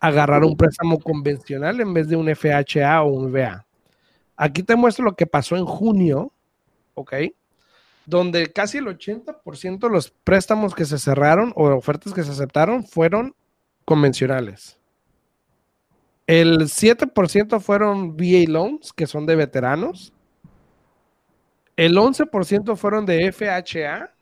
agarrar 0.00 0.44
un 0.44 0.56
préstamo 0.56 0.98
convencional 0.98 1.80
en 1.80 1.92
vez 1.92 2.08
de 2.08 2.16
un 2.16 2.28
FHA 2.28 3.02
o 3.02 3.08
un 3.08 3.32
VA. 3.32 3.66
Aquí 4.36 4.62
te 4.62 4.74
muestro 4.74 5.04
lo 5.04 5.14
que 5.14 5.26
pasó 5.26 5.56
en 5.56 5.66
junio, 5.66 6.32
¿ok? 6.94 7.12
Donde 8.10 8.52
casi 8.52 8.78
el 8.78 8.86
80% 8.86 9.78
de 9.78 9.88
los 9.88 10.10
préstamos 10.10 10.74
que 10.74 10.84
se 10.84 10.98
cerraron 10.98 11.52
o 11.54 11.68
ofertas 11.68 12.12
que 12.12 12.24
se 12.24 12.32
aceptaron 12.32 12.84
fueron 12.84 13.36
convencionales. 13.84 14.78
El 16.26 16.58
7% 16.62 17.60
fueron 17.60 18.16
VA 18.16 18.48
loans, 18.48 18.92
que 18.92 19.06
son 19.06 19.26
de 19.26 19.36
veteranos. 19.36 20.12
El 21.76 21.96
11% 21.96 22.76
fueron 22.76 23.06
de 23.06 23.32
FHA 23.32 24.12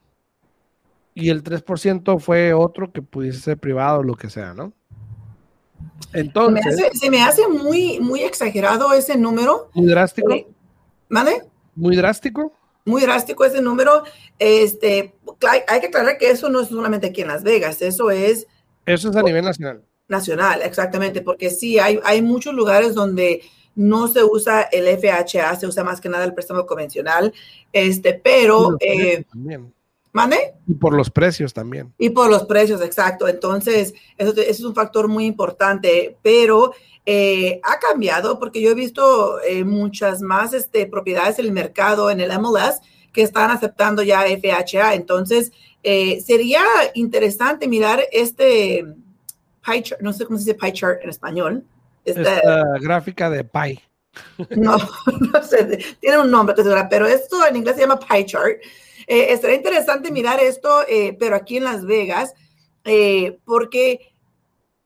y 1.14 1.30
el 1.30 1.42
3% 1.42 2.20
fue 2.20 2.52
otro 2.52 2.92
que 2.92 3.00
pudiese 3.02 3.40
ser 3.40 3.58
privado 3.58 4.00
o 4.00 4.02
lo 4.02 4.14
que 4.14 4.28
sea, 4.28 4.52
¿no? 4.54 4.72
Entonces. 6.12 6.76
Se 6.92 7.10
me 7.10 7.22
hace, 7.22 7.48
muy, 7.48 8.00
muy 8.00 8.20
exagerado 8.20 8.92
ese 8.92 9.16
número. 9.16 9.70
Muy 9.74 9.86
drástico. 9.86 10.28
¿Vale? 11.08 11.42
Muy 11.74 11.96
drástico. 11.96 12.52
Muy 12.88 13.02
drástico 13.02 13.44
ese 13.44 13.60
número. 13.60 14.02
Este, 14.38 15.14
hay 15.68 15.80
que 15.80 15.86
aclarar 15.86 16.16
que 16.16 16.30
eso 16.30 16.48
no 16.48 16.60
es 16.60 16.68
solamente 16.68 17.08
aquí 17.08 17.20
en 17.20 17.28
Las 17.28 17.42
Vegas, 17.42 17.82
eso 17.82 18.10
es. 18.10 18.46
Eso 18.86 19.10
es 19.10 19.16
a 19.16 19.22
nivel 19.22 19.44
nacional. 19.44 19.82
Nacional, 20.08 20.62
exactamente, 20.62 21.20
porque 21.20 21.50
sí, 21.50 21.78
hay, 21.78 22.00
hay 22.02 22.22
muchos 22.22 22.54
lugares 22.54 22.94
donde 22.94 23.42
no 23.74 24.08
se 24.08 24.24
usa 24.24 24.62
el 24.62 24.88
FHA, 24.98 25.54
se 25.56 25.66
usa 25.66 25.84
más 25.84 26.00
que 26.00 26.08
nada 26.08 26.24
el 26.24 26.32
préstamo 26.32 26.64
convencional, 26.64 27.32
este, 27.72 28.14
pero. 28.14 28.76
Eh, 28.80 29.24
¿Mande? 30.12 30.54
Y 30.66 30.74
por 30.74 30.94
los 30.94 31.10
precios 31.10 31.52
también. 31.52 31.92
Y 31.98 32.10
por 32.10 32.30
los 32.30 32.44
precios, 32.44 32.80
exacto. 32.80 33.28
Entonces, 33.28 33.94
eso, 34.16 34.32
es 34.36 34.60
un 34.60 34.74
factor 34.74 35.06
muy 35.08 35.26
importante, 35.26 36.16
pero 36.22 36.72
eh, 37.04 37.60
ha 37.62 37.78
cambiado 37.78 38.38
porque 38.38 38.60
yo 38.60 38.70
he 38.70 38.74
visto 38.74 39.40
eh, 39.42 39.64
muchas 39.64 40.20
más 40.20 40.52
este, 40.54 40.86
propiedades 40.86 41.38
en 41.38 41.46
el 41.46 41.52
mercado, 41.52 42.10
en 42.10 42.20
el 42.20 42.30
MLS, 42.38 42.80
que 43.12 43.22
están 43.22 43.50
aceptando 43.50 44.02
ya 44.02 44.22
FHA. 44.22 44.94
Entonces, 44.94 45.52
eh, 45.82 46.20
sería 46.20 46.62
interesante 46.94 47.68
mirar 47.68 48.00
este 48.12 48.84
pie 49.64 49.82
chart, 49.82 50.00
no 50.00 50.12
sé 50.12 50.24
cómo 50.24 50.38
se 50.38 50.44
dice 50.46 50.58
pie 50.58 50.72
chart 50.72 51.00
en 51.02 51.10
español. 51.10 51.64
Esta, 52.04 52.78
gráfica 52.80 53.28
de 53.28 53.44
pie. 53.44 53.87
No, 54.50 54.76
no 55.32 55.42
sé, 55.42 55.96
tiene 56.00 56.18
un 56.18 56.30
nombre, 56.30 56.54
pero 56.90 57.06
esto 57.06 57.46
en 57.46 57.56
inglés 57.56 57.76
se 57.76 57.82
llama 57.82 57.98
pie 57.98 58.26
chart 58.26 58.58
eh, 59.08 59.32
estaría 59.32 59.56
interesante 59.56 60.12
mirar 60.12 60.38
esto, 60.38 60.82
eh, 60.86 61.16
pero 61.18 61.34
aquí 61.34 61.56
en 61.56 61.64
Las 61.64 61.86
Vegas, 61.86 62.34
eh, 62.84 63.38
porque 63.46 64.12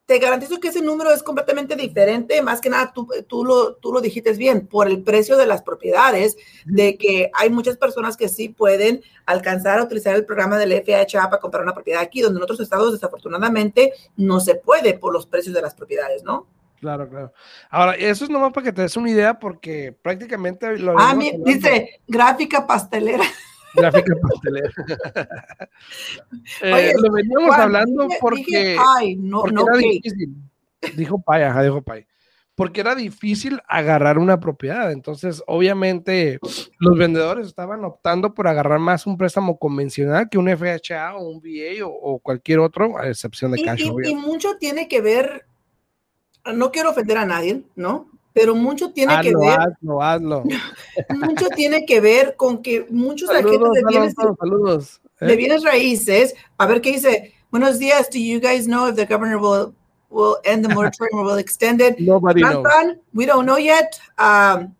te 0.05 0.17
garantizo 0.17 0.61
que 0.61 0.69
ese 0.69 0.81
número 0.81 1.11
es 1.11 1.21
completamente 1.21 1.75
diferente. 1.75 2.41
Más 2.41 2.61
que 2.61 2.69
nada, 2.69 2.93
tú, 2.93 3.05
tú, 3.27 3.43
lo, 3.43 3.75
tú 3.75 3.91
lo 3.91 3.99
dijiste 3.99 4.31
bien, 4.33 4.67
por 4.67 4.87
el 4.87 5.03
precio 5.03 5.35
de 5.35 5.45
las 5.45 5.61
propiedades, 5.61 6.37
de 6.65 6.97
que 6.97 7.31
hay 7.33 7.49
muchas 7.49 7.77
personas 7.77 8.15
que 8.15 8.29
sí 8.29 8.47
pueden 8.47 9.01
alcanzar 9.25 9.79
a 9.79 9.83
utilizar 9.83 10.15
el 10.15 10.25
programa 10.25 10.57
del 10.57 10.71
FHA 10.71 11.29
para 11.29 11.41
comprar 11.41 11.63
una 11.63 11.73
propiedad 11.73 12.01
aquí, 12.01 12.21
donde 12.21 12.37
en 12.37 12.43
otros 12.43 12.61
estados 12.61 12.93
desafortunadamente 12.93 13.91
no 14.15 14.39
se 14.39 14.55
puede 14.55 14.93
por 14.97 15.11
los 15.11 15.25
precios 15.25 15.53
de 15.53 15.61
las 15.61 15.75
propiedades, 15.75 16.23
¿no? 16.23 16.47
Claro, 16.83 17.07
claro. 17.07 17.31
Ahora, 17.69 17.93
eso 17.93 18.25
es 18.25 18.29
nomás 18.29 18.51
para 18.51 18.65
que 18.65 18.73
te 18.73 18.81
des 18.81 18.97
una 18.97 19.09
idea, 19.09 19.39
porque 19.39 19.95
prácticamente 20.01 20.77
lo. 20.77 20.99
Ah, 20.99 21.17
dice 21.45 22.01
gráfica 22.05 22.67
pastelera. 22.67 23.23
Gráfica 23.73 24.13
pastelera. 24.21 24.69
eh, 26.61 26.91
lo 27.01 27.13
veníamos 27.13 27.55
hablando 27.55 28.09
porque, 28.19 28.75
no, 29.17 29.45
no 29.45 29.65
era 29.69 29.77
difícil. 29.77 30.35
Dijo 30.97 31.21
Pai, 31.21 31.43
ajá, 31.43 31.63
dijo 31.63 31.81
Pai. 31.81 32.05
Porque 32.53 32.81
era 32.81 32.95
difícil 32.95 33.61
agarrar 33.65 34.19
una 34.19 34.41
propiedad. 34.41 34.91
Entonces, 34.91 35.41
obviamente, 35.47 36.37
los 36.79 36.97
vendedores 36.97 37.47
estaban 37.47 37.85
optando 37.85 38.33
por 38.33 38.49
agarrar 38.49 38.79
más 38.79 39.07
un 39.07 39.17
préstamo 39.17 39.57
convencional 39.57 40.27
que 40.29 40.37
un 40.37 40.49
FHA 40.49 41.15
o 41.15 41.29
un 41.29 41.39
VA 41.39 41.85
o, 41.85 42.19
cualquier 42.19 42.59
otro, 42.59 42.97
a 42.97 43.07
excepción 43.07 43.53
de 43.53 43.63
cash. 43.63 43.85
Y, 44.03 44.09
y 44.09 44.15
mucho 44.15 44.57
tiene 44.59 44.89
que 44.89 44.99
ver, 44.99 45.45
no 46.53 46.71
quiero 46.71 46.91
ofender 46.91 47.17
a 47.17 47.25
nadie, 47.25 47.63
¿no? 47.75 48.07
pero 48.33 48.55
mucho 48.55 48.91
tiene 48.91 49.21
que 49.21 49.33
ver. 49.35 49.59
Hazlo, 49.59 50.01
hazlo. 50.01 50.43
mucho 51.09 51.47
tiene 51.49 51.85
que 51.85 52.01
ver 52.01 52.35
con 52.35 52.61
que 52.61 52.85
muchos 52.89 53.29
agentes 53.29 53.69
de 53.73 53.83
bienes, 53.87 54.13
saludos, 54.39 55.01
¿eh? 55.21 55.27
de 55.27 55.35
bienes 55.35 55.63
raíces, 55.63 56.35
a 56.57 56.65
ver 56.65 56.81
qué 56.81 56.93
dice. 56.93 57.33
Buenos 57.51 57.77
días, 57.77 58.09
do 58.09 58.17
you 58.17 58.39
guys 58.39 58.65
know 58.65 58.87
if 58.87 58.95
the 58.95 59.05
governor 59.05 59.37
will 59.37 59.75
will 60.09 60.37
end 60.43 60.65
the 60.65 60.73
moratorium 60.73 61.19
or 61.19 61.23
will 61.23 61.37
extend 61.37 61.81
it? 61.81 61.99
Nobody 61.99 62.41
knows. 62.41 62.65
We 63.13 63.27
don't 63.27 63.45
know 63.45 63.57
yet. 63.57 63.99
Um, 64.17 64.75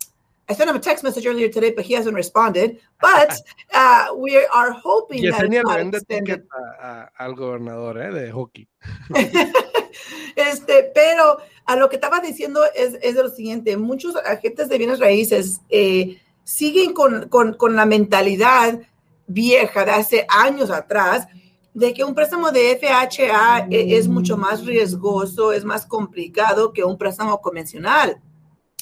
I 0.49 0.55
sent 0.55 0.69
him 0.71 0.75
a 0.75 0.79
text 0.79 1.03
message 1.03 1.27
earlier 1.27 1.49
today, 1.49 1.71
but 1.71 1.85
he 1.85 1.93
hasn't 1.93 2.15
responded. 2.15 2.79
But 2.99 3.39
uh, 3.73 4.07
we 4.17 4.37
are 4.37 4.71
hoping 4.71 5.21
that 5.29 5.43
it's 5.43 5.63
not 5.63 5.79
extended. 5.79 6.47
A, 6.81 6.87
a, 6.87 7.09
al 7.19 7.35
gobernador 7.35 8.01
¿eh? 8.01 8.11
de 8.11 8.31
hockey. 8.31 8.67
este, 10.35 10.91
pero 10.93 11.37
a 11.65 11.75
lo 11.75 11.89
que 11.89 11.95
estaba 11.95 12.19
diciendo 12.19 12.61
es, 12.75 12.97
es 13.01 13.15
lo 13.15 13.29
siguiente, 13.29 13.77
muchos 13.77 14.15
agentes 14.15 14.69
de 14.69 14.77
bienes 14.77 14.99
raíces 14.99 15.61
eh, 15.69 16.19
siguen 16.43 16.93
con, 16.93 17.29
con, 17.29 17.53
con, 17.53 17.75
la 17.75 17.85
mentalidad 17.85 18.79
vieja 19.27 19.85
de 19.85 19.91
hace 19.91 20.25
años 20.29 20.69
atrás 20.69 21.27
de 21.73 21.93
que 21.93 22.03
un 22.03 22.13
préstamo 22.13 22.51
de 22.51 22.77
FHA 22.79 23.67
e, 23.69 23.97
es 23.97 24.07
mucho 24.07 24.37
más 24.37 24.65
riesgoso, 24.65 25.51
es 25.51 25.65
más 25.65 25.85
complicado 25.85 26.71
que 26.71 26.83
un 26.83 26.97
préstamo 26.97 27.41
convencional. 27.41 28.21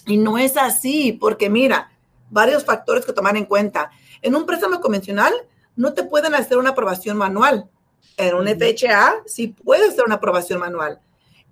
Y 0.07 0.17
no 0.17 0.37
es 0.37 0.57
así, 0.57 1.13
porque 1.13 1.49
mira, 1.49 1.91
varios 2.29 2.65
factores 2.65 3.05
que 3.05 3.13
tomar 3.13 3.37
en 3.37 3.45
cuenta. 3.45 3.91
En 4.21 4.35
un 4.35 4.45
préstamo 4.45 4.81
convencional 4.81 5.33
no 5.75 5.93
te 5.93 6.03
pueden 6.03 6.33
hacer 6.33 6.57
una 6.57 6.71
aprobación 6.71 7.17
manual. 7.17 7.69
En 8.17 8.35
un 8.35 8.47
FHA 8.47 9.23
sí 9.25 9.47
puede 9.47 9.87
hacer 9.87 10.05
una 10.05 10.15
aprobación 10.15 10.59
manual. 10.59 10.99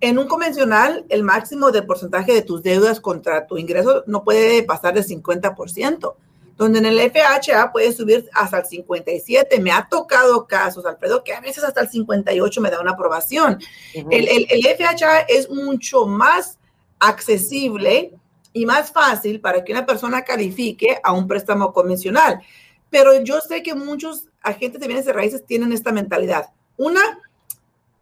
En 0.00 0.18
un 0.18 0.26
convencional, 0.26 1.04
el 1.10 1.22
máximo 1.22 1.70
del 1.70 1.84
porcentaje 1.84 2.32
de 2.32 2.40
tus 2.40 2.62
deudas 2.62 3.00
contra 3.00 3.46
tu 3.46 3.58
ingreso 3.58 4.02
no 4.06 4.24
puede 4.24 4.62
pasar 4.62 4.94
del 4.94 5.06
50%, 5.06 6.14
donde 6.56 6.78
en 6.78 6.86
el 6.86 6.98
FHA 7.10 7.70
puede 7.70 7.92
subir 7.92 8.28
hasta 8.32 8.60
el 8.60 8.66
57. 8.66 9.60
Me 9.60 9.72
ha 9.72 9.86
tocado 9.90 10.46
casos, 10.46 10.86
Alfredo, 10.86 11.22
que 11.22 11.34
a 11.34 11.40
veces 11.40 11.64
hasta 11.64 11.82
el 11.82 11.90
58 11.90 12.60
me 12.62 12.70
da 12.70 12.80
una 12.80 12.92
aprobación. 12.92 13.58
el, 13.92 14.26
el, 14.28 14.62
FHA 14.76 15.20
es 15.28 15.50
mucho 15.50 16.06
más 16.06 16.58
accesible 16.98 18.14
y 18.54 18.64
más 18.64 18.90
fácil 18.90 19.40
para 19.40 19.62
que 19.62 19.72
una 19.72 19.84
persona 19.84 20.22
califique 20.22 20.98
a 21.02 21.12
un 21.12 21.28
préstamo 21.28 21.74
convencional. 21.74 22.40
Pero 22.88 23.22
yo 23.22 23.42
sé 23.42 23.62
que 23.62 23.74
muchos 23.74 24.29
agentes 24.42 24.80
de 24.80 24.86
bienes 24.86 25.06
de 25.06 25.12
raíces 25.12 25.44
tienen 25.44 25.72
esta 25.72 25.92
mentalidad. 25.92 26.50
Una, 26.76 27.00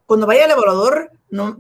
cuando 0.07 0.27
vaya 0.27 0.45
al 0.45 0.51
evaluador, 0.53 1.11
no, 1.31 1.57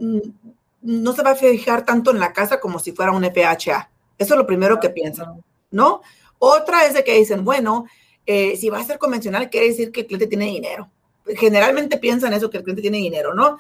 no 0.83 1.13
se 1.13 1.23
va 1.23 1.31
a 1.31 1.37
fijar 1.37 1.85
tanto 1.85 2.11
en 2.11 2.21
la 2.21 2.33
casa 2.33 2.61
como 2.61 2.79
si 2.79 2.93
fuera 2.93 3.13
un 3.13 3.25
FHA. 3.25 3.91
Eso 4.19 4.35
es 4.35 4.39
lo 4.39 4.47
primero 4.47 4.81
que 4.81 4.91
piensan, 4.91 5.45
¿no? 5.71 6.03
Otra 6.39 6.87
es 6.87 6.95
de 6.95 7.05
que 7.05 7.15
dicen, 7.15 7.45
bueno, 7.45 7.87
eh, 8.27 8.57
si 8.57 8.69
va 8.69 8.79
a 8.79 8.85
ser 8.85 8.99
convencional, 8.99 9.51
quiere 9.51 9.69
decir 9.69 9.91
que 9.91 10.01
el 10.01 10.07
cliente 10.07 10.27
tiene 10.27 10.47
dinero. 10.47 10.91
Generalmente 11.37 11.99
piensan 11.99 12.33
eso, 12.33 12.51
que 12.51 12.59
el 12.59 12.63
cliente 12.63 12.83
tiene 12.83 12.99
dinero, 12.99 13.35
¿no? 13.35 13.59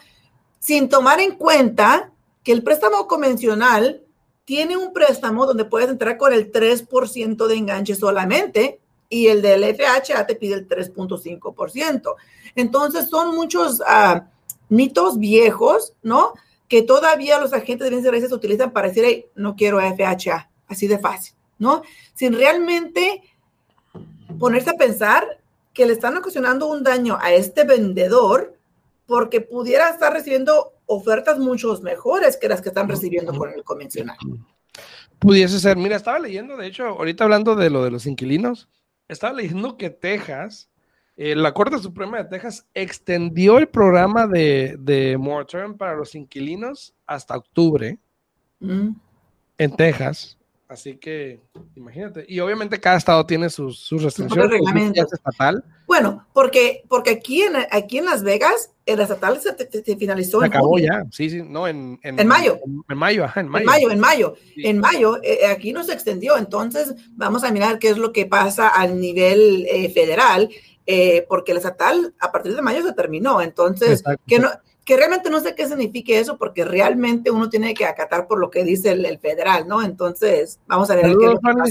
Sin 0.58 0.88
tomar 0.88 1.20
en 1.20 1.36
cuenta 1.36 2.12
que 2.42 2.52
el 2.52 2.62
préstamo 2.62 3.06
convencional 3.06 4.02
tiene 4.44 4.76
un 4.76 4.92
préstamo 4.92 5.44
donde 5.44 5.64
puedes 5.64 5.90
entrar 5.90 6.16
con 6.16 6.32
el 6.32 6.50
3% 6.50 7.46
de 7.46 7.54
enganche 7.54 7.94
solamente 7.94 8.80
y 9.08 9.28
el 9.28 9.42
del 9.42 9.64
FHA 9.64 10.26
te 10.26 10.34
pide 10.34 10.54
el 10.54 10.68
3.5%. 10.68 12.14
Entonces 12.54 13.08
son 13.08 13.34
muchos 13.34 13.80
uh, 13.80 14.20
mitos 14.68 15.18
viejos, 15.18 15.94
¿no? 16.02 16.34
Que 16.68 16.82
todavía 16.82 17.38
los 17.38 17.52
agentes 17.52 17.84
de 17.84 17.90
bienes 17.90 18.10
raíces 18.10 18.32
utilizan 18.32 18.72
para 18.72 18.88
decir, 18.88 19.04
hey, 19.06 19.26
no 19.34 19.56
quiero 19.56 19.80
FHA, 19.80 20.50
así 20.66 20.86
de 20.86 20.98
fácil, 20.98 21.34
¿no? 21.58 21.82
Sin 22.14 22.34
realmente 22.34 23.22
ponerse 24.38 24.70
a 24.70 24.74
pensar 24.74 25.40
que 25.72 25.86
le 25.86 25.92
están 25.92 26.16
ocasionando 26.16 26.66
un 26.66 26.82
daño 26.82 27.18
a 27.20 27.32
este 27.32 27.64
vendedor 27.64 28.54
porque 29.06 29.40
pudiera 29.40 29.88
estar 29.88 30.12
recibiendo 30.12 30.72
ofertas 30.86 31.38
mucho 31.38 31.78
mejores 31.80 32.36
que 32.36 32.48
las 32.48 32.60
que 32.60 32.68
están 32.68 32.88
recibiendo 32.88 33.32
con 33.32 33.52
el 33.52 33.64
convencional. 33.64 34.16
Pudiese 35.18 35.58
ser. 35.58 35.76
Mira, 35.76 35.96
estaba 35.96 36.18
leyendo, 36.18 36.56
de 36.56 36.66
hecho, 36.66 36.84
ahorita 36.84 37.24
hablando 37.24 37.56
de 37.56 37.70
lo 37.70 37.82
de 37.82 37.90
los 37.90 38.06
inquilinos, 38.06 38.68
estaba 39.08 39.32
leyendo 39.32 39.76
que 39.76 39.90
Texas, 39.90 40.70
eh, 41.16 41.34
la 41.34 41.52
Corte 41.52 41.78
Suprema 41.78 42.18
de 42.18 42.28
Texas 42.28 42.66
extendió 42.74 43.58
el 43.58 43.68
programa 43.68 44.26
de, 44.26 44.76
de 44.78 45.18
moratorium 45.18 45.76
para 45.76 45.96
los 45.96 46.14
inquilinos 46.14 46.94
hasta 47.06 47.36
octubre 47.36 47.98
mm. 48.60 48.90
en 49.58 49.76
Texas. 49.76 50.37
Así 50.68 50.98
que, 50.98 51.40
imagínate. 51.76 52.26
Y 52.28 52.40
obviamente 52.40 52.78
cada 52.78 52.98
estado 52.98 53.24
tiene 53.24 53.48
sus, 53.48 53.78
sus 53.78 54.02
restricciones. 54.02 54.60
estatal. 55.10 55.64
Bueno, 55.86 56.26
porque, 56.34 56.82
porque 56.88 57.08
aquí, 57.08 57.40
en, 57.40 57.54
aquí 57.70 57.96
en 57.96 58.04
Las 58.04 58.22
Vegas, 58.22 58.70
el 58.84 59.00
estatal 59.00 59.40
se, 59.40 59.96
finalizó. 59.96 60.40
Se 60.40 60.46
acabó 60.46 60.78
ya, 60.78 61.06
sí, 61.10 61.30
sí, 61.30 61.42
no, 61.42 61.66
en, 61.66 61.98
en, 62.02 62.26
mayo. 62.26 62.60
En, 62.90 62.98
mayo, 62.98 63.24
ajá, 63.24 63.40
en 63.40 63.48
mayo. 63.48 63.62
En 63.62 63.66
mayo, 63.66 63.90
en 63.90 63.98
mayo. 63.98 64.34
En 64.56 64.78
mayo, 64.78 65.18
eh, 65.22 65.46
aquí 65.46 65.72
no 65.72 65.82
se 65.84 65.94
extendió. 65.94 66.36
Entonces, 66.36 66.94
vamos 67.12 67.44
a 67.44 67.50
mirar 67.50 67.78
qué 67.78 67.88
es 67.88 67.96
lo 67.96 68.12
que 68.12 68.26
pasa 68.26 68.68
a 68.68 68.86
nivel 68.86 69.64
eh, 69.70 69.88
federal, 69.88 70.50
eh, 70.84 71.24
porque 71.30 71.52
el 71.52 71.58
estatal 71.58 72.14
a 72.20 72.30
partir 72.30 72.54
de 72.54 72.60
mayo 72.60 72.82
se 72.82 72.92
terminó. 72.92 73.40
Entonces, 73.40 74.02
que 74.26 74.38
no, 74.38 74.50
que 74.88 74.96
realmente 74.96 75.28
no 75.28 75.38
sé 75.40 75.54
qué 75.54 75.68
significa 75.68 76.14
eso, 76.14 76.38
porque 76.38 76.64
realmente 76.64 77.30
uno 77.30 77.50
tiene 77.50 77.74
que 77.74 77.84
acatar 77.84 78.26
por 78.26 78.40
lo 78.40 78.48
que 78.48 78.64
dice 78.64 78.92
el, 78.92 79.18
federal, 79.18 79.68
¿no? 79.68 79.82
Entonces, 79.82 80.60
vamos 80.66 80.90
a 80.90 80.94
ver. 80.94 81.04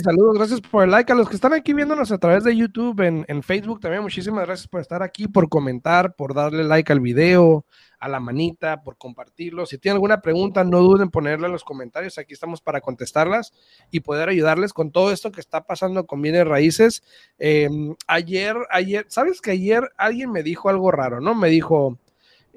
Saludos, 0.04 0.36
gracias 0.36 0.62
por 0.62 0.84
el 0.84 0.92
like. 0.92 1.12
A 1.12 1.16
los 1.16 1.28
que 1.28 1.34
están 1.34 1.52
aquí 1.52 1.74
viéndonos 1.74 2.12
a 2.12 2.20
través 2.20 2.44
de 2.44 2.56
YouTube, 2.56 3.02
en, 3.02 3.26
en, 3.28 3.42
Facebook 3.42 3.80
también, 3.80 4.04
muchísimas 4.04 4.46
gracias 4.46 4.68
por 4.68 4.82
estar 4.82 5.02
aquí, 5.02 5.28
por 5.28 5.50
comentar, 5.50 6.14
por 6.14 6.36
darle 6.36 6.64
like 6.64 6.92
al 6.92 7.00
video, 7.00 7.66
a 8.00 8.08
la 8.08 8.20
manita, 8.20 8.84
por 8.84 9.00
compartirlo. 9.00 9.66
Si 9.66 9.80
tienen 9.80 9.96
alguna 9.96 10.22
pregunta, 10.22 10.64
no 10.64 10.80
duden 10.82 11.02
en 11.06 11.10
ponerla 11.10 11.48
en 11.48 11.54
los 11.54 11.64
comentarios, 11.64 12.20
aquí 12.20 12.36
estamos 12.36 12.62
para 12.62 12.82
contestarlas 12.82 13.52
y 13.90 14.02
poder 14.02 14.30
ayudarles 14.30 14.74
con 14.74 14.92
todo 14.92 15.12
esto 15.12 15.32
que 15.32 15.42
está 15.42 15.66
pasando 15.66 16.06
con 16.06 16.22
bienes 16.22 16.48
raíces. 16.48 17.02
Em, 17.40 17.96
ayer, 18.06 18.56
ayer, 18.70 19.08
¿sabes 19.10 19.42
que 19.42 19.50
ayer 19.50 19.90
alguien 19.98 20.32
me 20.32 20.44
dijo 20.44 20.70
algo 20.70 20.92
raro, 20.92 21.20
no? 21.20 21.34
Me 21.34 21.50
dijo 21.50 21.98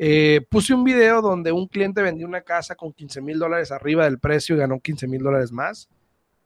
eh, 0.03 0.41
puse 0.49 0.73
un 0.73 0.83
video 0.83 1.21
donde 1.21 1.53
un 1.53 1.67
cliente 1.67 2.01
vendió 2.01 2.27
una 2.27 2.41
casa 2.41 2.75
con 2.75 2.91
15 2.91 3.21
mil 3.21 3.39
dólares 3.39 3.71
arriba 3.71 4.05
del 4.05 4.19
precio 4.19 4.57
y 4.57 4.59
ganó 4.59 4.81
15 4.81 5.07
mil 5.07 5.23
dólares 5.23 5.53
más. 5.53 5.91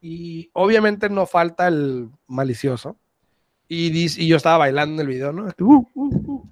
Y 0.01 0.51
obviamente 0.55 1.09
no 1.09 1.25
falta 1.25 1.69
el 1.69 2.09
malicioso. 2.27 2.99
Y, 3.69 3.91
dice, 3.91 4.23
y 4.23 4.27
yo 4.27 4.39
estaba 4.39 4.59
bailando 4.59 4.95
en 4.95 5.09
el 5.09 5.15
video, 5.15 5.33
¿no? 5.33 5.45
Uh, 5.61 5.87
uh, 5.95 6.33
uh. 6.33 6.51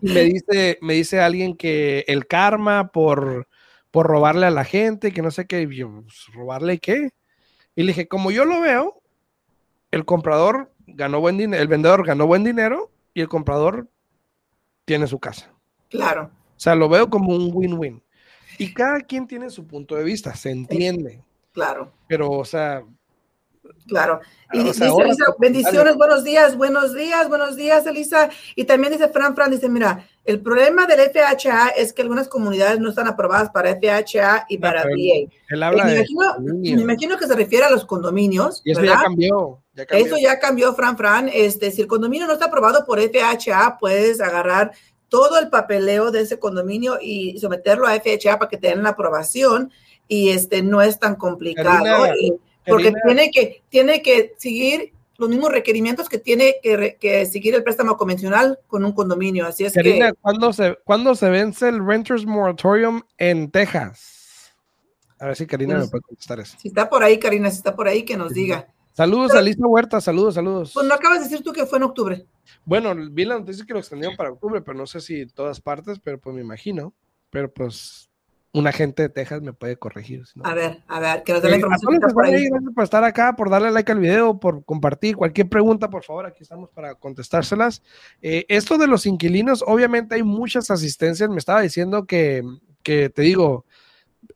y 0.00 0.12
me 0.14 0.22
dice, 0.22 0.78
me 0.80 0.94
dice 0.94 1.20
alguien 1.20 1.58
que 1.58 2.06
el 2.08 2.26
karma 2.26 2.90
por, 2.90 3.46
por 3.90 4.06
robarle 4.06 4.46
a 4.46 4.50
la 4.50 4.64
gente, 4.64 5.12
que 5.12 5.20
no 5.20 5.30
sé 5.30 5.46
qué, 5.46 5.66
pues, 5.66 6.26
¿robarle 6.32 6.78
qué? 6.78 7.10
Y 7.76 7.82
le 7.82 7.88
dije, 7.88 8.08
como 8.08 8.30
yo 8.30 8.46
lo 8.46 8.62
veo, 8.62 9.02
el 9.90 10.06
comprador 10.06 10.72
ganó 10.86 11.20
buen 11.20 11.36
dinero, 11.36 11.62
el 11.62 11.68
vendedor 11.68 12.06
ganó 12.06 12.26
buen 12.26 12.44
dinero 12.44 12.90
y 13.12 13.20
el 13.20 13.28
comprador 13.28 13.90
tiene 14.86 15.06
su 15.06 15.20
casa. 15.20 15.52
Claro. 15.92 16.30
O 16.56 16.60
sea, 16.60 16.74
lo 16.74 16.88
veo 16.88 17.08
como 17.08 17.36
un 17.36 17.50
win-win. 17.52 18.02
Y 18.58 18.72
cada 18.72 19.00
quien 19.00 19.26
tiene 19.26 19.50
su 19.50 19.66
punto 19.66 19.94
de 19.94 20.04
vista, 20.04 20.34
se 20.34 20.50
entiende. 20.50 21.22
Claro. 21.52 21.92
Pero, 22.08 22.30
o 22.30 22.44
sea. 22.44 22.82
Claro. 23.86 24.20
Y 24.52 24.62
dice 24.62 24.86
Elisa, 24.86 25.24
bendiciones, 25.38 25.96
buenos 25.96 26.24
días, 26.24 26.56
buenos 26.56 26.94
días, 26.94 27.28
buenos 27.28 27.56
días, 27.56 27.86
Elisa. 27.86 28.28
Y 28.54 28.64
también 28.64 28.92
dice 28.92 29.08
Fran 29.08 29.34
Fran, 29.34 29.50
dice, 29.50 29.68
mira, 29.68 30.06
el 30.24 30.40
problema 30.40 30.86
del 30.86 31.00
FHA 31.10 31.68
es 31.76 31.92
que 31.92 32.02
algunas 32.02 32.28
comunidades 32.28 32.78
no 32.78 32.90
están 32.90 33.08
aprobadas 33.08 33.50
para 33.50 33.74
FHA 33.76 34.46
y 34.48 34.58
para 34.58 34.84
VA. 34.84 35.30
Él 35.48 35.62
habla 35.62 35.84
me, 35.84 35.94
imagino, 35.94 36.36
me, 36.40 36.68
imagino, 36.68 37.18
que 37.18 37.26
se 37.26 37.34
refiere 37.34 37.64
a 37.66 37.70
los 37.70 37.84
condominios. 37.84 38.62
Y 38.64 38.72
eso 38.72 38.84
ya 38.84 39.00
cambió, 39.00 39.62
ya 39.74 39.86
cambió, 39.86 40.06
Eso 40.06 40.16
ya 40.18 40.38
cambió, 40.38 40.74
Fran 40.74 40.96
Fran. 40.96 41.28
Este, 41.32 41.70
si 41.70 41.82
el 41.82 41.88
condominio 41.88 42.26
no 42.26 42.34
está 42.34 42.46
aprobado 42.46 42.84
por 42.84 43.00
FHA, 43.00 43.78
puedes 43.80 44.20
agarrar 44.20 44.72
todo 45.12 45.38
el 45.38 45.50
papeleo 45.50 46.10
de 46.10 46.22
ese 46.22 46.38
condominio 46.38 46.98
y 46.98 47.38
someterlo 47.38 47.86
a 47.86 48.00
FHA 48.00 48.38
para 48.38 48.48
que 48.48 48.56
te 48.56 48.68
den 48.68 48.82
la 48.82 48.88
aprobación 48.88 49.70
y 50.08 50.30
este 50.30 50.62
no 50.62 50.80
es 50.80 50.98
tan 50.98 51.16
complicado 51.16 52.06
porque 52.66 52.94
tiene 53.04 53.30
que 53.30 53.62
tiene 53.68 54.00
que 54.00 54.32
seguir 54.38 54.94
los 55.18 55.28
mismos 55.28 55.52
requerimientos 55.52 56.08
que 56.08 56.16
tiene 56.16 56.54
que, 56.62 57.26
seguir 57.26 57.54
el 57.54 57.62
préstamo 57.62 57.98
convencional 57.98 58.58
con 58.66 58.86
un 58.86 58.92
condominio. 58.92 59.46
Así 59.46 59.66
es 59.66 59.74
que. 59.74 60.12
¿cuándo 60.22 60.50
se, 60.54 60.78
¿cuándo 60.82 61.14
se 61.14 61.28
vence 61.28 61.68
el 61.68 61.86
Renters 61.86 62.24
Moratorium 62.24 63.02
en 63.18 63.50
Texas? 63.50 64.54
A 65.18 65.26
ver 65.26 65.36
si 65.36 65.46
Karina 65.46 65.74
me 65.74 65.80
pues, 65.80 65.90
puede 65.90 66.02
contestar 66.04 66.40
eso. 66.40 66.56
Si 66.58 66.68
está 66.68 66.88
por 66.88 67.04
ahí, 67.04 67.18
Karina, 67.18 67.50
si 67.50 67.58
está 67.58 67.76
por 67.76 67.86
ahí, 67.86 68.02
que 68.02 68.16
nos 68.16 68.32
diga. 68.32 68.71
Saludos 68.92 69.32
a 69.32 69.40
Lisa 69.40 69.66
Huerta, 69.66 70.00
saludos, 70.00 70.34
saludos. 70.34 70.72
Pues 70.74 70.86
no 70.86 70.94
acabas 70.94 71.18
de 71.18 71.24
decir 71.24 71.42
tú 71.42 71.52
que 71.52 71.64
fue 71.64 71.78
en 71.78 71.84
octubre. 71.84 72.26
Bueno, 72.64 72.94
vi 73.10 73.24
la 73.24 73.38
noticia 73.38 73.64
que 73.64 73.72
lo 73.72 73.78
extendieron 73.78 74.16
para 74.16 74.30
octubre, 74.30 74.60
pero 74.60 74.76
no 74.76 74.86
sé 74.86 75.00
si 75.00 75.26
todas 75.26 75.60
partes, 75.60 75.98
pero 75.98 76.18
pues 76.20 76.34
me 76.34 76.42
imagino. 76.42 76.92
Pero 77.30 77.50
pues 77.50 78.10
un 78.52 78.66
agente 78.66 79.02
de 79.02 79.08
Texas 79.08 79.40
me 79.40 79.54
puede 79.54 79.76
corregir. 79.78 80.24
A 80.44 80.54
ver, 80.54 80.82
a 80.86 81.00
ver, 81.00 81.22
que 81.22 81.32
nos 81.32 81.42
dé 81.42 81.48
la 81.48 81.56
información. 81.56 81.98
por 82.12 82.26
ahí. 82.26 82.48
Gracias 82.50 82.74
por 82.74 82.84
estar 82.84 83.02
acá, 83.02 83.34
por 83.34 83.48
darle 83.48 83.70
like 83.70 83.90
al 83.90 83.98
video, 83.98 84.38
por 84.38 84.62
compartir. 84.64 85.16
Cualquier 85.16 85.48
pregunta, 85.48 85.88
por 85.88 86.04
favor, 86.04 86.26
aquí 86.26 86.42
estamos 86.42 86.68
para 86.68 86.94
contestárselas. 86.94 87.82
Eh, 88.20 88.44
esto 88.48 88.76
de 88.76 88.88
los 88.88 89.06
inquilinos, 89.06 89.64
obviamente 89.66 90.16
hay 90.16 90.22
muchas 90.22 90.70
asistencias. 90.70 91.30
Me 91.30 91.38
estaba 91.38 91.62
diciendo 91.62 92.04
que, 92.04 92.42
que 92.82 93.08
te 93.08 93.22
digo, 93.22 93.64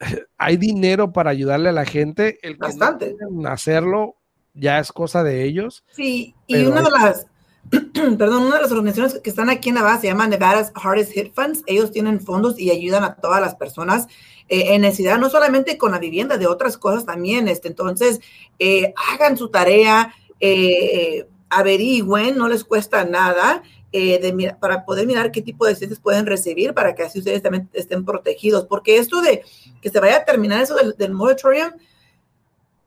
hay 0.39 0.57
dinero 0.57 1.13
para 1.13 1.31
ayudarle 1.31 1.69
a 1.69 1.73
la 1.73 1.85
gente. 1.85 2.39
El 2.41 2.57
Bastante. 2.57 3.15
hacerlo 3.47 4.17
ya 4.57 4.79
es 4.79 4.93
cosa 4.93 5.23
de 5.23 5.45
ellos. 5.45 5.85
Sí, 5.91 6.35
y 6.47 6.65
una 6.65 6.83
de 6.83 6.91
las, 6.91 7.27
perdón, 8.19 8.45
una 8.45 8.57
de 8.57 8.63
las 8.63 8.73
organizaciones 8.73 9.21
que 9.23 9.31
están 9.31 9.51
aquí 9.51 9.69
en 9.69 9.77
base 9.77 10.03
se 10.03 10.07
llama 10.09 10.27
Nevada's 10.27 10.73
Hardest 10.75 11.13
Hit 11.13 11.35
Funds. 11.35 11.63
Ellos 11.67 11.91
tienen 11.91 12.21
fondos 12.21 12.59
y 12.59 12.71
ayudan 12.71 13.05
a 13.05 13.17
todas 13.17 13.41
las 13.41 13.55
personas 13.55 14.07
eh, 14.49 14.75
en 14.75 14.83
necesidad, 14.83 15.19
no 15.19 15.29
solamente 15.29 15.77
con 15.77 15.93
la 15.93 15.99
vivienda, 15.99 16.39
de 16.39 16.47
otras 16.47 16.79
cosas 16.79 17.05
también. 17.05 17.49
Este, 17.49 17.69
entonces, 17.69 18.21
eh, 18.59 18.95
hagan 19.13 19.37
su 19.37 19.49
tarea, 19.49 20.15
eh, 20.41 21.29
averigüen, 21.49 22.37
no 22.37 22.49
les 22.49 22.65
cuesta 22.65 23.05
nada. 23.05 23.63
de, 23.93 24.55
para 24.61 24.85
poder 24.85 25.07
mirar 25.07 25.33
qué 25.33 25.41
tipo 25.41 25.65
de 25.65 25.71
asistencias 25.71 26.01
pueden 26.01 26.27
recibir 26.27 26.75
para 26.75 26.95
que 26.95 27.03
así 27.03 27.19
ustedes 27.19 27.41
también 27.41 27.71
estén 27.73 28.05
protegidos. 28.05 28.67
Porque 28.67 28.99
esto 28.99 29.23
de 29.23 29.43
que 29.81 29.89
se 29.89 30.01
vaya 30.01 30.19
a 30.19 30.25
terminar 30.27 30.61
eso 30.61 30.75
del, 30.75 30.95
del 30.99 31.15
moratorium, 31.15 31.71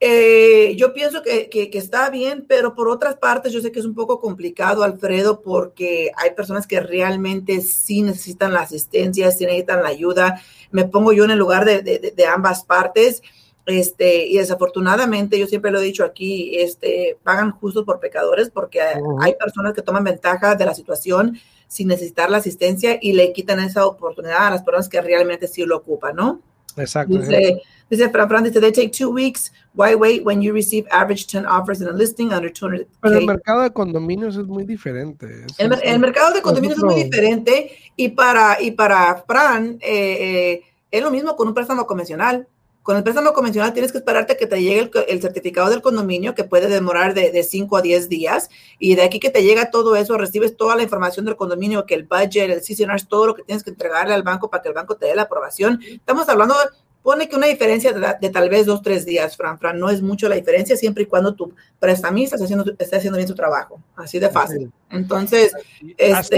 eh, 0.02 0.76
yo 0.78 0.94
pienso 0.94 1.22
que, 1.22 1.50
que, 1.50 1.70
está 1.74 2.10
bien, 2.10 2.46
pero 2.48 2.74
por 2.74 2.88
otras 2.88 3.18
partes 3.18 3.52
yo 3.52 3.60
sé 3.60 3.72
que 3.72 3.80
es 3.80 3.86
un 3.86 3.96
poco 3.96 4.22
complicado, 4.22 4.84
Alfredo, 4.84 5.42
porque 5.42 6.12
hay 6.16 6.32
personas 6.32 6.66
que 6.66 6.80
realmente 6.80 7.60
sí 7.60 8.02
necesitan 8.02 8.54
la 8.54 8.62
asistencia, 8.62 9.30
sí 9.32 9.46
necesitan 9.46 9.84
la 9.84 9.90
ayuda. 9.90 10.42
Me 10.72 10.86
pongo 10.86 11.12
yo 11.12 11.26
en 11.26 11.32
el 11.32 11.40
lugar 11.40 11.66
de, 11.66 11.82
de, 11.82 12.26
ambas 12.26 12.64
partes. 12.64 13.22
Este, 13.66 14.26
y 14.26 14.38
desafortunadamente, 14.38 15.38
yo 15.38 15.46
siempre 15.46 15.70
lo 15.70 15.80
he 15.80 15.84
dicho 15.84 16.06
aquí, 16.06 16.58
este, 16.58 17.18
pagan 17.22 17.52
justos 17.52 17.84
por 17.84 18.00
pecadores 18.00 18.50
porque 18.50 18.82
hay 18.82 19.36
personas 19.36 19.74
que 19.74 19.84
toman 19.84 20.04
ventaja 20.04 20.56
de 20.56 20.66
la 20.66 20.74
situación 20.74 21.38
sin 21.68 21.88
necesitar 21.88 22.32
la 22.32 22.38
asistencia 22.38 22.98
y 23.00 23.14
le 23.14 23.32
quitan 23.32 23.60
esa 23.60 23.86
oportunidad 23.86 24.48
a 24.48 24.50
las 24.50 24.64
personas 24.64 24.90
que 24.90 25.02
realmente 25.02 25.48
sí 25.48 25.66
lo 25.66 25.78
ocupan, 25.78 26.16
¿no? 26.16 26.42
Exacto. 26.78 27.20
Dice, 27.20 27.62
Dice 27.90 28.10
Fran 28.10 28.30
Fran, 28.30 28.44
dice, 28.44 28.60
they 28.62 28.72
take 28.72 28.92
two 28.92 29.10
weeks. 29.10 29.52
Why 29.74 29.96
wait 29.96 30.24
when 30.24 30.42
you 30.42 30.54
receive 30.54 30.88
average 30.92 31.26
10 31.28 31.46
offers 31.46 31.82
in 31.82 31.88
a 31.88 31.92
listing 31.92 32.32
under 32.32 32.52
200? 32.52 32.88
Pero 33.02 33.18
el 33.18 33.26
mercado 33.26 33.64
de 33.64 33.72
condominios 33.72 34.38
es 34.38 34.46
muy 34.46 34.64
diferente. 34.64 35.46
Es, 35.46 35.60
el, 35.60 35.74
el, 35.82 36.00
mercado 36.00 36.34
de 36.34 36.42
condominios 36.42 36.78
es, 36.78 36.84
muy 36.84 37.04
diferente 37.04 37.72
y 37.96 38.10
para, 38.10 38.62
y 38.62 38.72
para 38.72 39.24
Fran 39.28 39.80
eh, 39.82 40.62
eh, 40.62 40.62
es 40.92 41.04
lo 41.04 41.10
mismo 41.10 41.36
con 41.36 41.48
un 41.48 41.54
préstamo 41.54 41.88
convencional. 41.88 42.48
Con 42.84 42.96
el 42.96 43.04
préstamo 43.04 43.34
convencional 43.34 43.74
tienes 43.74 43.92
que 43.92 43.98
esperarte 43.98 44.38
que 44.38 44.48
te 44.48 44.62
llegue 44.62 44.80
el, 44.80 44.92
el 45.08 45.22
certificado 45.22 45.70
del 45.70 45.82
condominio, 45.82 46.34
que 46.34 46.44
puede 46.44 46.68
demorar 46.68 47.14
de 47.14 47.44
5 47.44 47.78
a 47.78 47.82
10 47.82 48.10
días, 48.10 48.50
y 48.80 48.96
de 48.96 49.04
aquí 49.04 49.20
que 49.20 49.30
te 49.30 49.44
llega 49.44 49.70
todo 49.70 49.96
eso, 49.96 50.18
recibes 50.18 50.58
toda 50.58 50.76
la 50.76 50.84
información 50.84 51.26
del 51.26 51.36
condominio, 51.36 51.86
que 51.86 51.94
el 51.94 52.04
budget, 52.04 52.50
el 52.50 52.62
CCNR, 52.62 53.06
todo 53.08 53.28
lo 53.28 53.36
que 53.36 53.44
tienes 53.44 53.64
que 53.64 53.70
entregarle 53.72 54.14
al 54.14 54.24
banco 54.24 54.50
para 54.50 54.64
que 54.64 54.70
el 54.70 54.76
banco 54.76 54.96
te 54.96 55.08
dé 55.08 55.16
la 55.16 55.24
aprobación. 55.24 55.80
Estamos 55.84 56.28
hablando 56.30 56.56
pone 57.02 57.30
que 57.30 57.36
una 57.36 57.48
diferencia 57.48 57.94
de, 57.94 58.30
tal 58.30 58.50
vez 58.50 58.66
dos, 58.66 58.82
tres 58.82 59.06
días, 59.06 59.36
Fran, 59.36 59.58
Fran, 59.58 59.80
no 59.80 59.90
es 59.90 60.02
mucho 60.02 60.28
la 60.30 60.36
diferencia 60.36 60.76
siempre 60.76 61.04
y 61.04 61.08
cuando 61.08 61.34
tu 61.34 61.54
prestamista 61.80 62.36
esté 62.36 62.46
haciendo, 62.46 62.74
esté 62.78 62.96
haciendo 62.98 63.18
bien 63.18 63.28
su 63.28 63.36
trabajo. 63.36 63.82
Así 63.96 64.20
de 64.20 64.30
fácil. 64.30 64.72
Entonces, 64.90 65.54
así, 65.56 65.96
este... 65.98 66.38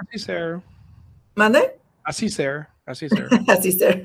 Así 0.00 0.18
ser. 0.18 0.60
¿Mande? 1.34 1.78
Así 2.02 2.28
ser. 2.28 2.68
Así 2.86 3.08
ser. 3.08 3.28
así 3.48 3.72
ser. 3.72 4.02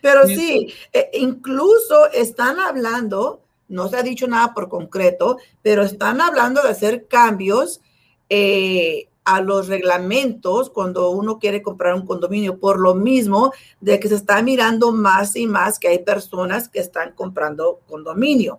Pero 0.00 0.26
sí, 0.26 0.72
eh, 0.92 1.10
incluso 1.14 2.10
están 2.12 2.58
hablando, 2.60 3.42
no 3.68 3.88
se 3.88 3.96
ha 3.96 4.02
dicho 4.02 4.28
nada 4.28 4.52
por 4.54 4.68
concreto, 4.68 5.38
pero 5.62 5.82
están 5.82 6.20
hablando 6.20 6.62
de 6.62 6.68
hacer 6.68 7.06
cambios 7.08 7.80
eh, 8.28 9.08
a 9.24 9.40
los 9.40 9.68
reglamentos 9.68 10.70
cuando 10.70 11.10
uno 11.10 11.38
quiere 11.38 11.62
comprar 11.62 11.94
un 11.94 12.06
condominio, 12.06 12.58
por 12.58 12.78
lo 12.78 12.94
mismo 12.94 13.52
de 13.80 13.98
que 13.98 14.08
se 14.08 14.16
está 14.16 14.42
mirando 14.42 14.92
más 14.92 15.34
y 15.36 15.46
más 15.46 15.78
que 15.78 15.88
hay 15.88 15.98
personas 16.00 16.68
que 16.68 16.80
están 16.80 17.12
comprando 17.12 17.80
condominio. 17.88 18.58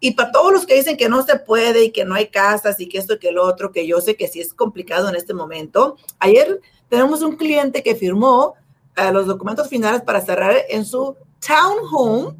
Y 0.00 0.10
para 0.10 0.32
todos 0.32 0.52
los 0.52 0.66
que 0.66 0.74
dicen 0.74 0.98
que 0.98 1.08
no 1.08 1.22
se 1.22 1.38
puede 1.38 1.84
y 1.84 1.90
que 1.90 2.04
no 2.04 2.14
hay 2.14 2.26
casas 2.26 2.78
y 2.78 2.88
que 2.88 2.98
esto 2.98 3.14
y 3.14 3.18
que 3.18 3.32
lo 3.32 3.42
otro, 3.42 3.72
que 3.72 3.86
yo 3.86 4.02
sé 4.02 4.16
que 4.16 4.28
sí 4.28 4.40
es 4.40 4.52
complicado 4.52 5.08
en 5.08 5.16
este 5.16 5.32
momento, 5.32 5.96
ayer 6.18 6.60
tenemos 6.90 7.22
un 7.22 7.36
cliente 7.36 7.82
que 7.82 7.94
firmó 7.94 8.54
uh, 8.98 9.12
los 9.12 9.26
documentos 9.26 9.68
finales 9.68 10.02
para 10.02 10.20
cerrar 10.20 10.54
en 10.68 10.84
su 10.84 11.16
townhome, 11.40 12.36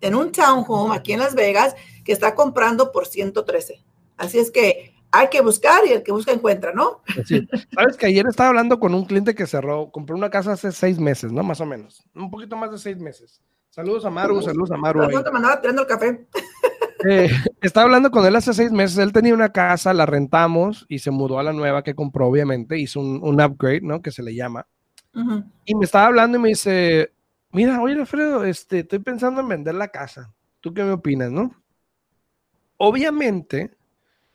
en 0.00 0.14
un 0.14 0.30
townhome 0.30 0.94
aquí 0.94 1.12
en 1.12 1.18
Las 1.18 1.34
Vegas, 1.34 1.74
que 2.04 2.12
está 2.12 2.36
comprando 2.36 2.92
por 2.92 3.08
113. 3.08 3.82
Así 4.16 4.38
es 4.38 4.52
que 4.52 4.94
hay 5.10 5.28
que 5.28 5.40
buscar 5.40 5.80
y 5.86 5.92
el 5.92 6.02
que 6.02 6.12
busca 6.12 6.32
encuentra, 6.32 6.72
¿no? 6.72 7.02
Sí. 7.26 7.46
Sabes 7.74 7.96
que 7.96 8.06
ayer 8.06 8.26
estaba 8.28 8.50
hablando 8.50 8.78
con 8.78 8.94
un 8.94 9.04
cliente 9.04 9.34
que 9.34 9.46
cerró, 9.46 9.90
compró 9.90 10.16
una 10.16 10.30
casa 10.30 10.52
hace 10.52 10.72
seis 10.72 10.98
meses, 10.98 11.32
¿no? 11.32 11.42
Más 11.42 11.60
o 11.60 11.66
menos, 11.66 12.04
un 12.14 12.30
poquito 12.30 12.56
más 12.56 12.70
de 12.70 12.78
seis 12.78 12.98
meses. 12.98 13.42
Saludos 13.70 14.04
a 14.04 14.10
Maru, 14.10 14.42
saludos 14.42 14.70
a 14.72 14.76
Maru. 14.76 15.06
te 15.22 15.30
mandaba 15.30 15.60
tirando 15.60 15.82
el 15.82 15.88
café. 15.88 16.26
Eh, 17.08 17.30
estaba 17.60 17.84
hablando 17.84 18.10
con 18.10 18.26
él 18.26 18.34
hace 18.34 18.52
seis 18.52 18.72
meses, 18.72 18.98
él 18.98 19.12
tenía 19.12 19.32
una 19.32 19.52
casa, 19.52 19.94
la 19.94 20.04
rentamos 20.04 20.84
y 20.88 20.98
se 20.98 21.12
mudó 21.12 21.38
a 21.38 21.44
la 21.44 21.52
nueva 21.52 21.84
que 21.84 21.94
compró, 21.94 22.26
obviamente, 22.26 22.76
hizo 22.76 22.98
un, 22.98 23.20
un 23.22 23.40
upgrade, 23.40 23.82
¿no? 23.82 24.02
Que 24.02 24.10
se 24.10 24.22
le 24.22 24.34
llama. 24.34 24.66
Y 25.64 25.74
me 25.74 25.84
estaba 25.84 26.06
hablando 26.06 26.38
y 26.38 26.40
me 26.40 26.48
dice, 26.48 27.12
mira, 27.52 27.80
oye 27.80 27.94
Alfredo, 27.94 28.44
este, 28.44 28.80
estoy 28.80 28.98
pensando 28.98 29.40
en 29.40 29.48
vender 29.48 29.74
la 29.74 29.88
casa. 29.88 30.32
¿Tú 30.60 30.74
qué 30.74 30.82
me 30.82 30.92
opinas, 30.92 31.30
no? 31.30 31.54
Obviamente, 32.76 33.76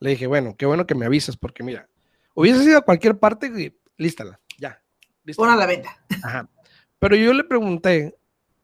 le 0.04 0.10
dije, 0.10 0.28
bueno, 0.28 0.58
qué 0.58 0.66
bueno 0.66 0.86
que 0.86 0.96
me 0.96 1.06
avisas, 1.06 1.38
porque 1.38 1.64
mira, 1.64 1.88
hubiese 2.34 2.66
ido 2.66 2.78
a 2.78 2.82
cualquier 2.82 3.18
parte 3.18 3.48
y 3.48 3.74
lístala, 3.96 4.38
ya. 4.60 4.84
Pon 5.38 5.50
a 5.50 5.56
la 5.56 5.66
venta. 5.66 5.98
Ajá. 6.22 6.50
Pero 7.00 7.16
yo 7.16 7.32
le 7.32 7.46
pregunté, 7.46 8.14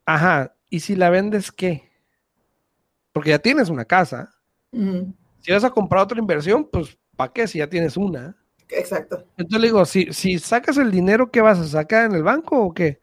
ajá, 0.03 0.53
¿y 0.69 0.81
si 0.81 0.97
la 0.97 1.09
vendes 1.09 1.49
qué? 1.53 1.89
Porque 3.13 3.29
ya 3.29 3.39
tienes 3.39 3.69
una 3.69 3.85
casa. 3.85 4.35
Si 5.39 5.53
vas 5.53 5.63
a 5.63 5.69
comprar 5.69 6.03
otra 6.03 6.19
inversión, 6.19 6.67
pues 6.69 6.97
¿para 7.15 7.31
qué 7.31 7.47
si 7.47 7.59
ya 7.59 7.69
tienes 7.69 7.95
una? 7.95 8.35
Exacto. 8.67 9.25
Entonces 9.37 9.61
le 9.61 9.67
digo, 9.67 9.85
si, 9.85 10.11
si 10.11 10.39
sacas 10.39 10.75
el 10.75 10.91
dinero, 10.91 11.31
¿qué 11.31 11.39
vas 11.39 11.57
a 11.57 11.63
sacar 11.63 12.07
en 12.07 12.17
el 12.17 12.23
banco 12.23 12.65
o 12.65 12.73
qué? 12.73 12.99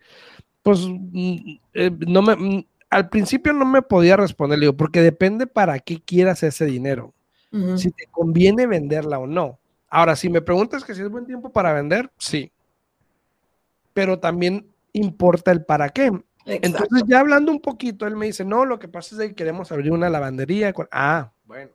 Pues 0.62 0.80
mm, 0.86 1.58
eh, 1.72 1.90
no 2.06 2.20
me, 2.20 2.36
mm, 2.36 2.66
al 2.90 3.08
principio 3.08 3.54
no 3.54 3.64
me 3.64 3.80
podía 3.80 4.18
responder, 4.18 4.58
le 4.58 4.66
digo, 4.66 4.76
porque 4.76 5.00
depende 5.00 5.46
para 5.46 5.78
qué 5.78 6.02
quieras 6.02 6.42
ese 6.42 6.66
dinero 6.66 7.15
si 7.76 7.90
te 7.90 8.06
conviene 8.10 8.66
venderla 8.66 9.18
o 9.18 9.26
no. 9.26 9.58
Ahora, 9.88 10.16
si 10.16 10.28
me 10.28 10.42
preguntas 10.42 10.84
que 10.84 10.94
si 10.94 11.02
es 11.02 11.08
buen 11.08 11.26
tiempo 11.26 11.50
para 11.50 11.72
vender, 11.72 12.10
sí. 12.18 12.52
Pero 13.92 14.18
también 14.18 14.66
importa 14.92 15.52
el 15.52 15.64
para 15.64 15.88
qué. 15.90 16.12
Entonces, 16.44 17.02
ya 17.06 17.20
hablando 17.20 17.50
un 17.50 17.60
poquito, 17.60 18.06
él 18.06 18.16
me 18.16 18.26
dice, 18.26 18.44
no, 18.44 18.64
lo 18.64 18.78
que 18.78 18.88
pasa 18.88 19.16
es 19.16 19.28
que 19.28 19.34
queremos 19.34 19.72
abrir 19.72 19.92
una 19.92 20.08
lavandería. 20.08 20.72
Ah, 20.92 21.30
bueno. 21.44 21.70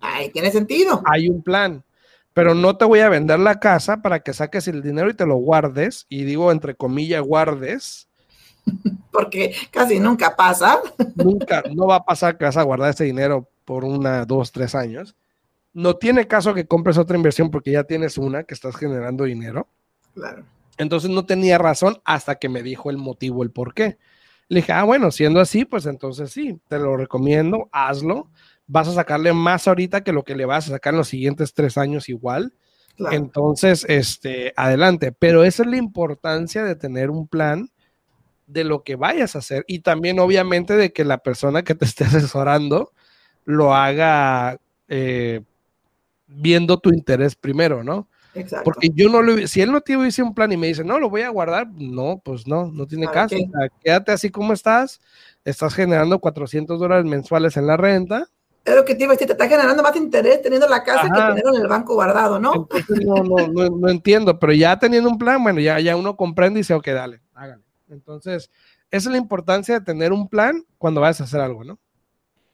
Ay, 0.00 0.30
tiene 0.30 0.50
sentido. 0.50 1.02
Hay 1.04 1.28
un 1.28 1.42
plan. 1.42 1.84
Pero 2.32 2.54
no 2.54 2.76
te 2.76 2.84
voy 2.84 3.00
a 3.00 3.08
vender 3.08 3.38
la 3.38 3.60
casa 3.60 4.02
para 4.02 4.20
que 4.20 4.32
saques 4.32 4.66
el 4.66 4.82
dinero 4.82 5.08
y 5.08 5.14
te 5.14 5.26
lo 5.26 5.36
guardes. 5.36 6.06
Y 6.08 6.24
digo, 6.24 6.50
entre 6.50 6.74
comillas, 6.74 7.22
guardes. 7.22 8.08
Porque 9.12 9.54
casi 9.70 10.00
nunca 10.00 10.34
pasa. 10.34 10.80
Nunca, 11.14 11.62
no 11.74 11.86
va 11.86 11.96
a 11.96 12.04
pasar 12.04 12.36
que 12.36 12.44
vas 12.44 12.56
a 12.56 12.62
guardar 12.62 12.90
ese 12.90 13.04
dinero 13.04 13.48
por 13.64 13.84
una, 13.84 14.24
dos, 14.24 14.52
tres 14.52 14.74
años. 14.74 15.14
No 15.74 15.96
tiene 15.96 16.26
caso 16.26 16.54
que 16.54 16.66
compres 16.66 16.96
otra 16.96 17.16
inversión 17.16 17.50
porque 17.50 17.72
ya 17.72 17.84
tienes 17.84 18.16
una 18.16 18.44
que 18.44 18.54
estás 18.54 18.76
generando 18.76 19.24
dinero. 19.24 19.68
Claro. 20.14 20.44
Entonces 20.78 21.10
no 21.10 21.26
tenía 21.26 21.58
razón 21.58 22.00
hasta 22.04 22.36
que 22.36 22.48
me 22.48 22.62
dijo 22.62 22.90
el 22.90 22.96
motivo, 22.96 23.42
el 23.42 23.50
por 23.50 23.74
qué. 23.74 23.98
Le 24.48 24.60
dije, 24.60 24.72
ah, 24.72 24.84
bueno, 24.84 25.10
siendo 25.10 25.40
así, 25.40 25.64
pues 25.64 25.86
entonces 25.86 26.30
sí, 26.30 26.60
te 26.68 26.78
lo 26.78 26.96
recomiendo, 26.96 27.68
hazlo. 27.72 28.30
Vas 28.66 28.88
a 28.88 28.94
sacarle 28.94 29.32
más 29.32 29.68
ahorita 29.68 30.02
que 30.02 30.12
lo 30.12 30.24
que 30.24 30.34
le 30.34 30.46
vas 30.46 30.68
a 30.68 30.70
sacar 30.70 30.94
en 30.94 30.98
los 30.98 31.08
siguientes 31.08 31.54
tres 31.54 31.76
años 31.76 32.08
igual. 32.08 32.54
Entonces, 33.10 33.84
este, 33.88 34.52
adelante. 34.56 35.12
Pero 35.12 35.44
esa 35.44 35.64
es 35.64 35.68
la 35.68 35.76
importancia 35.76 36.64
de 36.64 36.76
tener 36.76 37.10
un 37.10 37.26
plan 37.26 37.70
de 38.46 38.64
lo 38.64 38.82
que 38.84 38.96
vayas 38.96 39.34
a 39.34 39.38
hacer 39.38 39.64
y 39.66 39.80
también 39.80 40.20
obviamente 40.20 40.76
de 40.76 40.92
que 40.92 41.04
la 41.04 41.18
persona 41.18 41.62
que 41.62 41.74
te 41.74 41.84
esté 41.84 42.04
asesorando 42.04 42.92
lo 43.44 43.74
haga 43.74 44.58
eh, 44.88 45.42
viendo 46.26 46.78
tu 46.78 46.90
interés 46.90 47.34
primero, 47.34 47.82
¿no? 47.84 48.08
Exacto. 48.34 48.64
Porque 48.64 48.90
yo 48.92 49.08
no 49.08 49.22
lo, 49.22 49.46
si 49.46 49.60
él 49.60 49.70
no 49.70 49.80
te 49.80 49.96
hubiese 49.96 50.22
un 50.22 50.34
plan 50.34 50.50
y 50.50 50.56
me 50.56 50.66
dice, 50.66 50.82
no, 50.82 50.98
lo 50.98 51.08
voy 51.08 51.22
a 51.22 51.28
guardar, 51.28 51.68
no, 51.72 52.20
pues 52.24 52.46
no, 52.46 52.70
no 52.72 52.86
tiene 52.86 53.06
caso. 53.06 53.36
quédate 53.82 54.12
así 54.12 54.30
como 54.30 54.52
estás, 54.52 55.00
estás 55.44 55.74
generando 55.74 56.18
400 56.18 56.78
dólares 56.78 57.04
mensuales 57.04 57.56
en 57.56 57.66
la 57.66 57.76
renta. 57.76 58.28
Pero 58.64 58.84
que 58.84 58.94
te 58.94 59.04
iba 59.04 59.12
a 59.12 59.14
decir, 59.14 59.26
te 59.26 59.34
está 59.34 59.46
generando 59.46 59.82
más 59.82 59.94
interés 59.94 60.40
teniendo 60.42 60.66
la 60.66 60.82
casa 60.82 61.02
que 61.02 61.20
tenerlo 61.20 61.54
en 61.54 61.62
el 61.62 61.68
banco 61.68 61.94
guardado, 61.94 62.40
¿no? 62.40 62.66
no, 63.04 63.14
no, 63.22 63.46
no, 63.46 63.68
no, 63.68 63.88
entiendo, 63.88 64.38
pero 64.38 64.52
ya 64.54 64.78
teniendo 64.78 65.10
un 65.10 65.18
plan, 65.18 65.42
bueno, 65.42 65.60
ya, 65.60 65.78
ya 65.80 65.96
uno 65.96 66.16
comprende 66.16 66.58
y 66.58 66.62
dice, 66.62 66.74
ok, 66.74 66.86
dale, 66.88 67.20
hágale. 67.34 67.62
Entonces, 67.88 68.50
esa 68.90 69.08
es 69.08 69.12
la 69.12 69.18
importancia 69.18 69.78
de 69.78 69.84
tener 69.84 70.12
un 70.12 70.28
plan 70.28 70.64
cuando 70.78 71.02
vayas 71.02 71.20
a 71.20 71.24
hacer 71.24 71.40
algo, 71.40 71.62
¿no? 71.62 71.78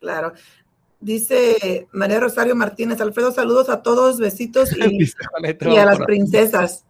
Claro. 0.00 0.32
Dice 1.00 1.88
María 1.92 2.20
Rosario 2.20 2.54
Martínez, 2.54 3.00
Alfredo, 3.00 3.32
saludos 3.32 3.70
a 3.70 3.82
todos, 3.82 4.18
besitos 4.18 4.70
y, 4.76 4.80
a 5.78 5.84
las 5.84 5.98
princesas. 6.00 6.84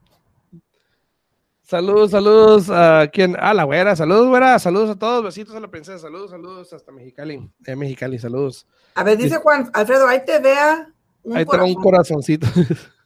Saludos, 1.62 2.10
saludos 2.10 2.68
a 2.70 3.08
quien, 3.12 3.36
a 3.38 3.54
la 3.54 3.62
güera, 3.62 3.94
saludos, 3.94 4.26
güera, 4.26 4.58
saludos 4.58 4.90
a 4.90 4.98
todos, 4.98 5.22
besitos 5.22 5.54
a 5.54 5.60
la 5.60 5.70
princesa, 5.70 6.00
saludos, 6.00 6.30
saludos 6.30 6.72
hasta 6.72 6.90
Mexicali, 6.90 7.48
eh, 7.64 7.76
Mexicali, 7.76 8.18
saludos. 8.18 8.66
A 8.96 9.04
ver, 9.04 9.16
dice 9.16 9.36
Juan, 9.36 9.70
Alfredo, 9.72 10.08
ahí 10.08 10.24
te 10.24 10.40
vea. 10.40 10.92
ahí 11.32 11.44
te 11.44 11.56
va 11.56 11.64
un 11.64 11.74
corazoncito. 11.74 12.48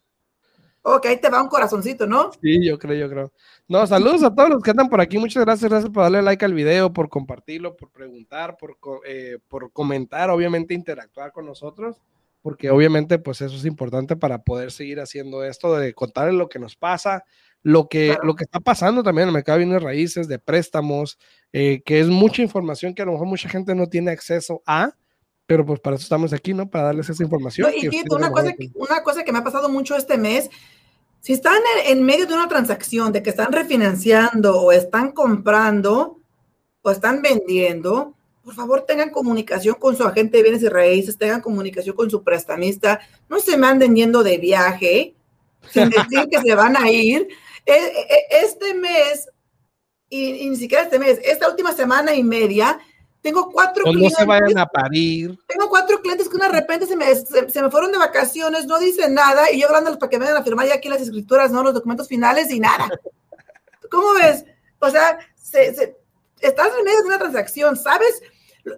Ok, 0.86 1.06
ahí 1.06 1.18
te 1.18 1.30
va 1.30 1.42
un 1.42 1.48
corazoncito, 1.48 2.06
¿no? 2.06 2.30
Sí, 2.42 2.62
yo 2.62 2.78
creo, 2.78 2.94
yo 2.94 3.08
creo. 3.08 3.32
No, 3.66 3.86
saludos 3.86 4.22
a 4.22 4.34
todos 4.34 4.50
los 4.50 4.62
que 4.62 4.70
andan 4.70 4.90
por 4.90 5.00
aquí. 5.00 5.16
Muchas 5.16 5.42
gracias, 5.42 5.70
gracias 5.70 5.90
por 5.90 6.02
darle 6.02 6.20
like 6.20 6.44
al 6.44 6.52
video, 6.52 6.92
por 6.92 7.08
compartirlo, 7.08 7.74
por 7.74 7.90
preguntar, 7.90 8.58
por, 8.58 8.76
eh, 9.06 9.38
por 9.48 9.72
comentar, 9.72 10.28
obviamente 10.28 10.74
interactuar 10.74 11.32
con 11.32 11.46
nosotros, 11.46 12.02
porque 12.42 12.68
obviamente 12.68 13.18
pues 13.18 13.40
eso 13.40 13.56
es 13.56 13.64
importante 13.64 14.14
para 14.14 14.42
poder 14.42 14.70
seguir 14.70 15.00
haciendo 15.00 15.42
esto, 15.42 15.74
de 15.74 15.94
contarles 15.94 16.34
lo 16.34 16.50
que 16.50 16.58
nos 16.58 16.76
pasa, 16.76 17.24
lo 17.62 17.88
que, 17.88 18.18
lo 18.22 18.34
que 18.34 18.44
está 18.44 18.60
pasando 18.60 19.02
también 19.02 19.22
en 19.22 19.28
el 19.28 19.34
mercado 19.34 19.58
de 19.58 19.64
bienes 19.64 19.82
raíces, 19.82 20.28
de 20.28 20.38
préstamos, 20.38 21.18
eh, 21.54 21.80
que 21.82 21.98
es 21.98 22.08
mucha 22.08 22.42
información 22.42 22.94
que 22.94 23.00
a 23.00 23.06
lo 23.06 23.12
mejor 23.12 23.26
mucha 23.26 23.48
gente 23.48 23.74
no 23.74 23.86
tiene 23.86 24.10
acceso 24.10 24.62
a, 24.66 24.92
pero 25.46 25.64
pues 25.66 25.80
para 25.80 25.96
eso 25.96 26.02
estamos 26.02 26.32
aquí, 26.32 26.54
¿no? 26.54 26.68
Para 26.68 26.84
darles 26.84 27.08
esa 27.08 27.22
información. 27.22 27.70
y 27.74 27.88
una 28.10 28.30
cosa, 28.30 28.52
que, 28.52 28.70
una 28.74 29.02
cosa 29.02 29.24
que 29.24 29.32
me 29.32 29.38
ha 29.38 29.44
pasado 29.44 29.68
mucho 29.68 29.96
este 29.96 30.16
mes, 30.16 30.50
si 31.24 31.32
están 31.32 31.56
en, 31.86 32.02
medio 32.02 32.26
de 32.26 32.34
una 32.34 32.48
transacción 32.48 33.10
de 33.10 33.22
que 33.22 33.30
están 33.30 33.50
refinanciando 33.50 34.60
o 34.60 34.72
están 34.72 35.12
comprando 35.12 36.20
o 36.82 36.90
están 36.90 37.22
vendiendo, 37.22 38.14
por 38.42 38.54
favor 38.54 38.82
tengan 38.82 39.08
comunicación 39.08 39.76
con 39.76 39.96
su 39.96 40.04
agente 40.04 40.36
de 40.36 40.42
bienes 40.42 40.62
y 40.62 40.68
raíces, 40.68 41.16
tengan 41.16 41.40
comunicación 41.40 41.96
con 41.96 42.10
su 42.10 42.22
prestamista, 42.22 43.00
no 43.30 43.40
se 43.40 43.56
manden 43.56 43.96
yendo 43.96 44.22
de 44.22 44.36
viaje 44.36 45.14
sin 45.70 45.88
decir 45.88 46.28
que 46.30 46.42
se 46.42 46.54
van 46.54 46.76
a 46.76 46.90
ir. 46.90 47.26
E, 47.64 47.72
e, 47.72 48.44
este 48.44 48.74
mes 48.74 49.30
y, 50.10 50.50
ni 50.50 50.56
siquiera 50.56 50.84
este 50.84 50.98
mes, 50.98 51.18
esta 51.24 51.48
última 51.48 51.72
semana 51.72 52.14
y 52.14 52.22
media, 52.22 52.78
tengo 53.24 53.50
cuatro 53.50 53.84
clientes. 53.84 54.12
No 54.12 54.18
se 54.18 54.24
vayan 54.26 54.58
a 54.58 54.66
parir. 54.66 55.38
Tengo 55.46 55.70
cuatro 55.70 55.98
clientes 56.02 56.28
que 56.28 56.36
de 56.36 56.46
repente 56.46 56.84
se 56.86 56.94
me, 56.94 57.06
se, 57.14 57.62
me 57.62 57.70
fueron 57.70 57.90
de 57.90 57.96
vacaciones, 57.96 58.66
no 58.66 58.78
dicen 58.78 59.14
nada, 59.14 59.50
y 59.50 59.62
yo 59.62 59.66
hablándoles 59.66 59.98
para 59.98 60.10
que 60.10 60.18
vengan 60.18 60.36
a 60.36 60.42
firmar 60.42 60.66
ya 60.66 60.74
aquí 60.74 60.90
las 60.90 61.00
escrituras, 61.00 61.50
¿no? 61.50 61.62
Los 61.62 61.72
documentos 61.72 62.06
finales 62.06 62.50
y 62.50 62.60
nada. 62.60 62.86
¿Cómo 63.90 64.12
ves? 64.12 64.44
O 64.78 64.90
sea, 64.90 65.18
se, 65.36 65.96
estás 66.38 66.68
en 66.78 66.84
medio 66.84 67.00
de 67.00 67.06
una 67.06 67.18
transacción, 67.18 67.78
¿sabes? 67.78 68.20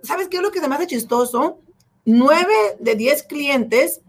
¿Sabes 0.04 0.28
qué 0.28 0.36
es 0.36 0.42
lo 0.44 0.52
que 0.52 0.60
se 0.60 0.68
me 0.68 0.76
hace 0.76 0.86
chistoso? 0.86 1.58
Nueve 2.04 2.54
de 2.78 2.94
diez 2.94 3.24
clientes 3.24 4.00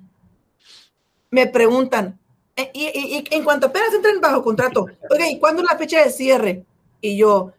me 1.31 1.47
preguntan, 1.47 2.19
eh, 2.55 2.69
y, 2.75 3.25
en 3.31 3.43
cuanto 3.43 3.67
apenas 3.67 3.91
entren 3.91 4.21
bajo 4.21 4.43
contrato, 4.43 4.85
oye, 5.09 5.31
¿y 5.31 5.39
cuándo 5.39 5.63
es 5.63 5.67
la 5.71 5.79
fecha 5.79 6.03
de 6.03 6.11
cierre? 6.11 6.63
Y 7.01 7.17
yo, 7.17 7.53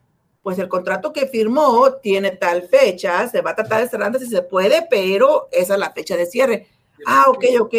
pues 0.49 0.59
el 0.59 0.69
contrato 0.71 1.13
que 1.13 1.27
firmó 1.27 1.93
tiene 2.03 2.31
tal 2.31 2.63
fecha, 2.63 3.29
se 3.29 3.43
va 3.43 3.51
a 3.51 3.55
tratar 3.55 3.83
de 3.83 3.89
cerrar 3.91 4.19
si 4.19 4.25
se 4.25 4.41
puede, 4.41 4.87
pero 4.89 5.47
esa 5.53 5.75
es 5.75 5.79
la 5.79 5.93
fecha 5.93 6.17
de 6.17 6.25
cierre. 6.25 6.69
Ah, 7.07 7.27
ok, 7.29 7.45
ok. 7.61 7.75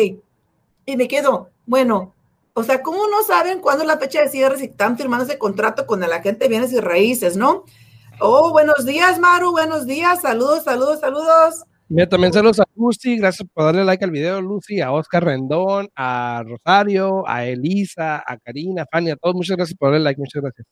Y 0.85 0.95
me 0.95 1.07
quedo, 1.07 1.49
bueno, 1.65 2.13
o 2.53 2.61
sea, 2.61 2.83
¿cómo 2.83 3.07
no 3.07 3.23
saben 3.23 3.59
cuándo 3.59 3.81
es 3.81 3.87
la 3.87 3.97
fecha 3.97 4.21
de 4.21 4.29
cierre 4.29 4.59
si 4.59 4.65
están 4.65 4.97
firmando 4.97 5.25
ese 5.25 5.39
contrato 5.39 5.87
con 5.87 6.03
el 6.03 6.13
agente 6.13 6.45
de 6.45 6.49
bienes 6.49 6.71
y 6.71 6.79
raíces, 6.79 7.37
no? 7.37 7.63
Oh, 8.19 8.51
buenos 8.51 8.85
días, 8.85 9.17
Maru, 9.17 9.49
buenos 9.49 9.87
días, 9.87 10.21
saludos, 10.21 10.65
saludos, 10.65 10.99
saludos. 10.99 11.63
Mira, 11.87 12.07
también 12.07 12.33
saludos 12.33 12.59
a 12.59 12.65
Lucy, 12.75 13.17
gracias 13.17 13.49
por 13.51 13.63
darle 13.63 13.83
like 13.83 14.05
al 14.05 14.11
video, 14.11 14.41
Lucy, 14.41 14.79
a 14.79 14.91
Oscar 14.91 15.25
Rendón, 15.25 15.89
a 15.95 16.43
Rosario, 16.45 17.27
a 17.27 17.47
Elisa, 17.47 18.23
a 18.23 18.37
Karina, 18.37 18.83
a 18.83 18.85
Fanny, 18.85 19.09
a 19.09 19.15
todos, 19.15 19.33
muchas 19.33 19.57
gracias 19.57 19.75
por 19.75 19.89
darle 19.89 20.03
like, 20.03 20.19
muchas 20.19 20.43
gracias. 20.43 20.67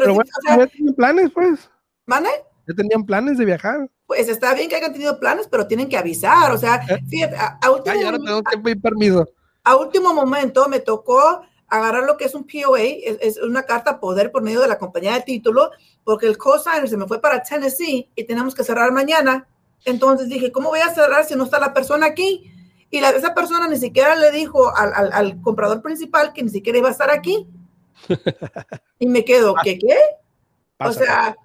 Pero, 0.00 0.14
bueno, 0.14 0.30
ya 0.46 0.66
tenían 0.66 0.94
planes, 0.94 1.30
pues. 1.32 1.70
¿Mande? 2.06 2.30
Ya 2.66 2.74
tenían 2.74 3.04
planes 3.04 3.38
de 3.38 3.44
viajar. 3.44 3.88
Pues 4.06 4.28
está 4.28 4.54
bien 4.54 4.68
que 4.68 4.76
hayan 4.76 4.92
tenido 4.92 5.18
planes, 5.18 5.48
pero 5.48 5.66
tienen 5.66 5.88
que 5.88 5.96
avisar, 5.96 6.52
o 6.52 6.58
sea, 6.58 6.76
eh. 6.88 7.00
fíjate, 7.08 7.36
a, 7.36 7.70
último 7.70 7.96
Ay, 7.96 8.04
ahora 8.04 8.18
tengo 8.18 8.42
que 8.42 8.58
pedir 8.58 8.80
permiso. 8.80 9.28
A 9.64 9.76
último 9.76 10.14
momento 10.14 10.68
me 10.68 10.78
tocó 10.78 11.42
agarrar 11.68 12.04
lo 12.04 12.16
que 12.16 12.24
es 12.24 12.34
un 12.34 12.46
POA, 12.46 12.80
es, 12.80 13.38
una 13.38 13.64
carta 13.64 13.98
poder 13.98 14.30
por 14.30 14.42
medio 14.42 14.60
de 14.60 14.68
la 14.68 14.78
compañía 14.78 15.14
de 15.14 15.22
título, 15.22 15.70
porque 16.04 16.26
el 16.26 16.38
cosigner 16.38 16.88
se 16.88 16.96
me 16.96 17.06
fue 17.06 17.20
para 17.20 17.42
Tennessee 17.42 18.08
y 18.14 18.24
tenemos 18.24 18.54
que 18.54 18.62
cerrar 18.62 18.92
mañana. 18.92 19.48
Entonces 19.84 20.28
dije, 20.28 20.52
¿cómo 20.52 20.68
voy 20.68 20.80
a 20.80 20.94
cerrar 20.94 21.24
si 21.24 21.34
no 21.34 21.44
está 21.44 21.58
la 21.58 21.74
persona 21.74 22.06
aquí? 22.06 22.52
Y 22.90 23.00
la, 23.00 23.10
esa 23.10 23.34
persona 23.34 23.66
ni 23.66 23.76
siquiera 23.76 24.14
le 24.14 24.30
dijo 24.30 24.74
al, 24.76 25.12
al 25.12 25.40
comprador 25.42 25.82
principal 25.82 26.32
que 26.32 26.44
ni 26.44 26.50
siquiera 26.50 26.78
iba 26.78 26.88
a 26.88 26.92
estar 26.92 27.10
aquí. 27.10 27.48
Y 28.98 29.06
me 29.06 29.24
quedo, 29.24 29.54
¿qué 29.62 29.78
qué? 29.78 29.96
o 30.78 30.92
sea, 30.92 31.36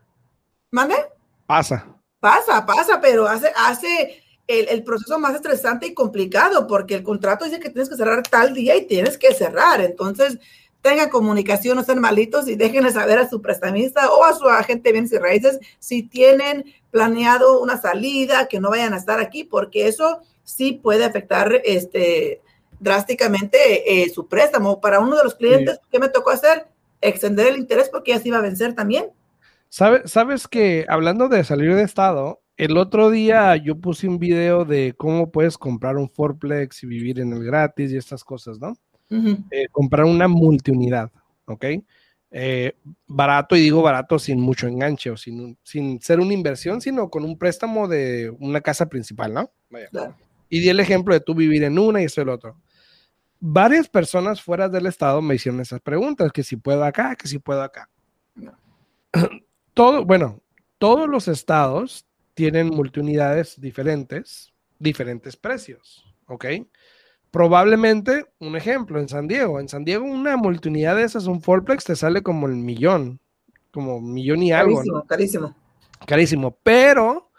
¿mande? 0.70 0.96
Pasa. 1.46 1.86
Pasa, 2.20 2.66
pasa, 2.66 3.02
pero 3.02 3.28
hace, 3.28 3.52
hace 3.56 4.24
el, 4.48 4.70
el, 4.70 4.84
proceso 4.84 5.18
más 5.20 5.36
estresante 5.36 5.88
y 5.88 5.94
complicado 5.94 6.68
porque 6.68 6.96
el 6.96 7.04
contrato 7.04 7.46
dice 7.46 7.60
que 7.60 7.70
tienes 7.70 7.90
que 7.90 7.96
cerrar 7.96 8.22
tal 8.24 8.54
día 8.54 8.76
y 8.76 8.86
tienes 8.86 9.18
que 9.18 9.34
cerrar. 9.34 9.82
Entonces, 9.82 10.38
tengan 10.82 11.10
comunicación, 11.10 11.78
no 11.78 11.84
sean 11.84 12.00
malitos 12.00 12.48
y 12.48 12.56
déjenle 12.56 12.92
saber 12.92 13.20
a 13.20 13.30
su 13.30 13.42
prestamista 13.42 14.12
o 14.12 14.24
a 14.24 14.34
su 14.34 14.48
agente 14.48 14.90
de 14.90 14.94
bienes 14.94 15.14
y 15.14 15.18
raíces 15.18 15.60
si 15.80 16.04
tienen 16.04 16.66
planeado 16.90 17.62
una 17.62 17.80
salida, 17.80 18.48
que 18.48 18.60
no 18.60 18.70
vayan 18.70 18.94
a 18.94 18.98
estar 18.98 19.20
aquí, 19.20 19.44
porque 19.44 19.88
eso 19.88 20.22
sí 20.44 20.74
puede 20.74 21.06
afectar 21.06 21.62
este, 21.64 22.42
drásticamente 22.82 23.58
eh, 24.04 24.10
su 24.10 24.28
préstamo. 24.28 24.82
Para 24.82 25.00
uno 25.00 25.16
de 25.16 25.24
los 25.24 25.36
clientes, 25.36 25.80
¿qué 25.90 26.00
me 26.00 26.10
tocó 26.10 26.32
hacer? 26.32 26.66
Extender 27.00 27.48
el 27.48 27.58
interés 27.58 27.90
porque 27.90 28.12
ya 28.12 28.20
se 28.20 28.28
iba 28.28 28.38
a 28.40 28.42
vencer 28.42 28.74
también. 28.74 29.06
sabes 29.70 30.48
que 30.48 30.86
hablando 30.90 31.30
de 31.30 31.44
salir 31.44 31.74
de 31.76 31.84
estado, 31.84 32.42
el 32.58 32.78
otro 32.78 33.10
día 33.10 33.56
yo 33.56 33.78
puse 33.78 34.08
un 34.08 34.20
video 34.20 34.66
de 34.66 34.94
cómo 34.98 35.32
puedes 35.32 35.58
comprar 35.58 35.96
un 35.98 36.10
Forplex 36.10 36.84
y 36.84 36.88
vivir 36.88 37.20
en 37.20 37.32
el 37.34 37.44
gratis 37.44 37.92
y 37.92 37.98
estas 37.98 38.24
cosas, 38.24 38.60
¿no? 38.60 38.76
Eh, 39.10 39.68
comprar 39.72 40.06
una 40.06 40.28
multiunidad, 40.28 41.12
¿ok? 41.46 41.66
Eh, 42.34 42.74
barato, 43.08 43.58
y 43.58 43.62
digo 43.62 43.82
barato 43.82 44.18
sin 44.20 44.40
mucho 44.40 44.68
enganche 44.68 45.10
o 45.12 45.18
sin, 45.18 45.58
sin 45.64 46.00
ser 46.00 46.22
una 46.22 46.34
inversión, 46.34 46.80
sino 46.80 47.10
con 47.10 47.26
un 47.26 47.38
préstamo 47.38 47.90
de 47.90 48.34
una 48.40 48.62
casa 48.62 48.88
principal, 48.88 49.34
¿no? 49.34 49.52
Y 50.50 50.62
di 50.62 50.70
el 50.70 50.80
ejemplo 50.80 51.14
de 51.14 51.20
tú 51.20 51.36
vivir 51.36 51.64
en 51.64 51.78
una 51.78 52.02
y 52.02 52.06
esto 52.06 52.22
el 52.22 52.30
otro 52.30 52.58
varias 53.42 53.90
personas 53.90 54.42
fuera 54.42 54.70
del 54.70 54.86
estado 54.86 55.22
me 55.22 55.36
hicieron 55.36 55.60
esas 55.60 55.82
preguntas, 55.82 56.32
que 56.32 56.44
si 56.44 56.56
puedo 56.56 56.86
acá, 56.86 57.16
que 57.16 57.28
si 57.28 57.40
puedo 57.40 57.62
acá. 57.62 57.90
Todo, 59.74 60.06
bueno, 60.06 60.42
todos 60.78 61.08
los 61.08 61.28
estados 61.28 62.06
tienen 62.34 62.68
multiunidades 62.68 63.60
diferentes, 63.60 64.54
diferentes 64.80 65.38
precios, 65.38 66.06
¿ok? 66.28 66.46
Probablemente, 67.32 68.26
un 68.40 68.58
ejemplo, 68.58 69.00
en 69.00 69.08
San 69.08 69.30
Diego, 69.30 69.62
en 69.62 69.70
San 69.70 69.86
Diego 69.86 70.04
una 70.06 70.36
multiunidad 70.36 70.98
de 70.98 71.04
esas, 71.04 71.26
un 71.26 71.42
fourplex, 71.42 71.86
te 71.86 71.96
sale 71.96 72.22
como 72.22 72.48
el 72.48 72.56
millón, 72.56 73.22
como 73.72 74.02
millón 74.02 74.44
y 74.44 74.52
algo. 74.52 74.76
Carísimo, 74.76 75.06
carísimo. 75.06 75.56
Carísimo, 76.06 76.58
pero 76.64 77.32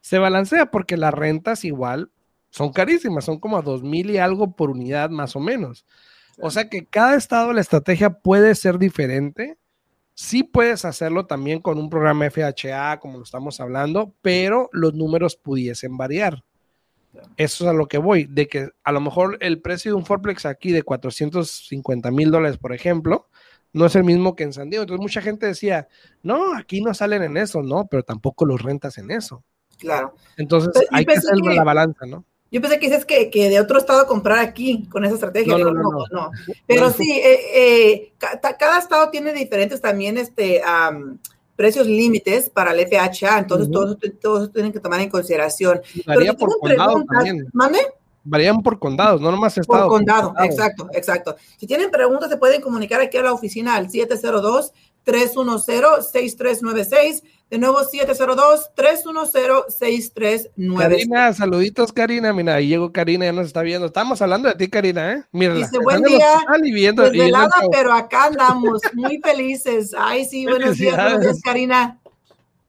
se 0.00 0.18
balancea 0.18 0.70
porque 0.70 0.96
las 0.96 1.12
rentas 1.12 1.64
igual 1.64 2.12
son 2.50 2.72
carísimas, 2.72 3.24
son 3.24 3.38
como 3.38 3.56
a 3.56 3.62
dos 3.62 3.82
mil 3.82 4.10
y 4.10 4.18
algo 4.18 4.54
por 4.54 4.70
unidad 4.70 5.10
más 5.10 5.36
o 5.36 5.40
menos. 5.40 5.86
O 6.42 6.50
sea 6.50 6.68
que 6.68 6.86
cada 6.86 7.16
estado 7.16 7.52
la 7.52 7.60
estrategia 7.60 8.10
puede 8.10 8.54
ser 8.54 8.78
diferente. 8.78 9.58
Sí 10.14 10.42
puedes 10.42 10.84
hacerlo 10.84 11.26
también 11.26 11.60
con 11.60 11.78
un 11.78 11.88
programa 11.88 12.30
FHA, 12.30 12.98
como 13.00 13.18
lo 13.18 13.24
estamos 13.24 13.60
hablando, 13.60 14.14
pero 14.22 14.68
los 14.72 14.94
números 14.94 15.36
pudiesen 15.36 15.96
variar. 15.96 16.44
Eso 17.36 17.64
es 17.64 17.70
a 17.70 17.72
lo 17.72 17.88
que 17.88 17.98
voy, 17.98 18.24
de 18.24 18.46
que 18.46 18.70
a 18.84 18.92
lo 18.92 19.00
mejor 19.00 19.36
el 19.40 19.60
precio 19.60 19.90
de 19.90 19.96
un 19.96 20.06
Forplex 20.06 20.46
aquí 20.46 20.72
de 20.72 20.82
450 20.82 22.10
mil 22.10 22.30
dólares, 22.30 22.58
por 22.58 22.72
ejemplo, 22.72 23.28
no 23.72 23.86
es 23.86 23.96
el 23.96 24.04
mismo 24.04 24.36
que 24.36 24.44
en 24.44 24.52
San 24.52 24.70
Diego. 24.70 24.82
Entonces 24.82 25.02
mucha 25.02 25.22
gente 25.22 25.46
decía, 25.46 25.88
no, 26.22 26.54
aquí 26.54 26.80
no 26.80 26.94
salen 26.94 27.22
en 27.22 27.36
eso, 27.36 27.62
no, 27.62 27.86
pero 27.86 28.02
tampoco 28.02 28.44
los 28.44 28.62
rentas 28.62 28.98
en 28.98 29.10
eso. 29.10 29.44
Claro. 29.78 30.14
Entonces 30.36 30.86
hay 30.90 31.04
que 31.04 31.14
hacer 31.14 31.38
la 31.38 31.64
balanza, 31.64 32.06
¿no? 32.06 32.24
Yo 32.50 32.60
pensé 32.60 32.78
que 32.80 32.88
dices 32.88 33.04
que, 33.04 33.30
que, 33.30 33.48
de 33.48 33.60
otro 33.60 33.78
estado 33.78 34.06
comprar 34.06 34.38
aquí 34.38 34.88
con 34.88 35.04
esa 35.04 35.14
estrategia. 35.14 35.56
No, 35.56 35.70
no, 35.70 35.72
no. 35.72 36.06
no, 36.10 36.30
Pero 36.66 36.90
sí, 36.90 37.10
eh, 37.12 37.40
eh, 37.54 38.12
cada 38.18 38.78
estado 38.78 39.10
tiene 39.10 39.32
diferentes 39.32 39.80
también 39.80 40.18
este, 40.18 40.60
precios 41.54 41.86
límites 41.86 42.50
para 42.50 42.72
el 42.72 42.88
FHA, 42.88 43.38
entonces 43.38 43.70
todos, 43.70 43.96
todos 44.20 44.52
tienen 44.52 44.72
que 44.72 44.80
tomar 44.80 45.00
en 45.00 45.10
consideración. 45.10 45.80
Varía 46.06 46.32
por 46.34 46.58
condado 46.58 47.04
también. 47.04 47.46
¿Mande? 47.52 47.78
Varían 48.24 48.62
por 48.62 48.78
condados, 48.78 49.20
no 49.20 49.30
nomás 49.30 49.56
estado. 49.56 49.88
Por 49.88 49.98
condado, 49.98 50.34
exacto, 50.42 50.88
exacto. 50.92 51.36
Si 51.56 51.66
tienen 51.66 51.90
preguntas, 51.90 52.28
se 52.28 52.36
pueden 52.36 52.60
comunicar 52.60 53.00
aquí 53.00 53.16
a 53.16 53.22
la 53.22 53.32
oficina 53.32 53.76
al 53.76 53.90
702 53.90 54.72
310-6396. 55.06 57.22
De 57.50 57.58
nuevo, 57.58 57.80
702-310-6396. 57.80 60.78
Karina, 60.78 61.32
saluditos, 61.32 61.92
Karina. 61.92 62.32
Mira, 62.32 62.54
ahí 62.54 62.68
llegó 62.68 62.92
Karina, 62.92 63.24
ya 63.24 63.32
nos 63.32 63.48
está 63.48 63.62
viendo. 63.62 63.88
Estamos 63.88 64.22
hablando 64.22 64.48
de 64.48 64.54
ti, 64.54 64.68
Karina, 64.68 65.12
¿eh? 65.12 65.24
Mira. 65.32 65.54
Dice, 65.54 65.80
buen 65.82 66.00
día. 66.02 66.28
Viendo, 66.62 67.02
desvelada, 67.02 67.50
pero 67.72 67.92
acá 67.92 68.26
andamos, 68.26 68.80
muy 68.92 69.20
felices. 69.20 69.92
Ay, 69.98 70.24
sí, 70.24 70.46
buenos 70.46 70.78
días, 70.78 71.20
días, 71.20 71.40
Karina. 71.42 71.98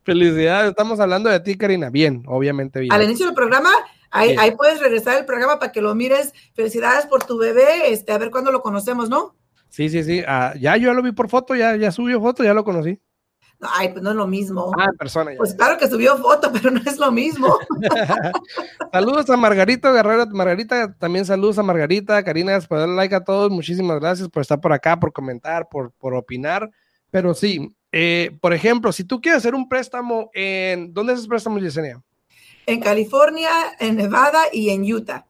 Felicidades, 0.03 0.71
estamos 0.71 0.99
hablando 0.99 1.29
de 1.29 1.39
ti, 1.41 1.55
Karina. 1.55 1.91
Bien, 1.91 2.23
obviamente 2.25 2.79
bien. 2.79 2.91
Al 2.91 3.03
inicio 3.03 3.27
del 3.27 3.35
programa, 3.35 3.69
ahí, 4.09 4.35
ahí 4.39 4.55
puedes 4.55 4.79
regresar 4.79 5.19
el 5.19 5.25
programa 5.25 5.59
para 5.59 5.71
que 5.71 5.81
lo 5.81 5.93
mires. 5.93 6.33
Felicidades 6.55 7.05
por 7.05 7.23
tu 7.23 7.37
bebé, 7.37 7.93
este, 7.93 8.13
a 8.13 8.17
ver 8.17 8.31
cuándo 8.31 8.51
lo 8.51 8.63
conocemos, 8.63 9.09
¿no? 9.09 9.35
Sí, 9.71 9.87
sí, 9.87 10.03
sí. 10.03 10.21
Ah, 10.27 10.53
ya 10.59 10.75
yo 10.75 10.93
lo 10.93 11.01
vi 11.01 11.13
por 11.13 11.29
foto, 11.29 11.55
ya, 11.55 11.77
ya 11.77 11.91
subió 11.91 12.19
foto, 12.19 12.43
ya 12.43 12.53
lo 12.53 12.65
conocí. 12.65 12.99
Ay, 13.61 13.89
pues 13.89 14.03
no 14.03 14.09
es 14.09 14.15
lo 14.17 14.27
mismo. 14.27 14.71
Ah, 14.77 14.89
persona. 14.99 15.31
Pues 15.37 15.53
claro 15.53 15.77
que 15.77 15.87
subió 15.87 16.17
foto, 16.17 16.51
pero 16.53 16.71
no 16.71 16.81
es 16.85 16.97
lo 16.97 17.09
mismo. 17.09 17.57
saludos 18.91 19.29
a 19.29 19.37
Margarita 19.37 19.93
Guerrero. 19.93 20.25
Margarita, 20.27 20.93
también 20.97 21.25
saludos 21.25 21.57
a 21.57 21.63
Margarita. 21.63 22.21
Karina, 22.23 22.59
por 22.67 22.79
darle 22.79 22.95
like 22.95 23.15
a 23.15 23.23
todos. 23.23 23.49
Muchísimas 23.49 23.99
gracias 24.01 24.27
por 24.27 24.41
estar 24.41 24.59
por 24.59 24.73
acá, 24.73 24.99
por 24.99 25.13
comentar, 25.13 25.69
por, 25.69 25.91
por 25.93 26.15
opinar. 26.15 26.69
Pero 27.09 27.33
sí, 27.33 27.73
eh, 27.93 28.37
por 28.41 28.53
ejemplo, 28.53 28.91
si 28.91 29.05
tú 29.05 29.21
quieres 29.21 29.39
hacer 29.39 29.55
un 29.55 29.69
préstamo 29.69 30.31
en. 30.33 30.93
¿Dónde 30.93 31.13
es 31.13 31.19
ese 31.19 31.29
préstamo, 31.29 31.59
Yesenia? 31.59 32.01
En 32.65 32.81
California, 32.81 33.49
en 33.79 33.95
Nevada 33.95 34.41
y 34.51 34.71
en 34.71 34.83
Utah. 34.91 35.25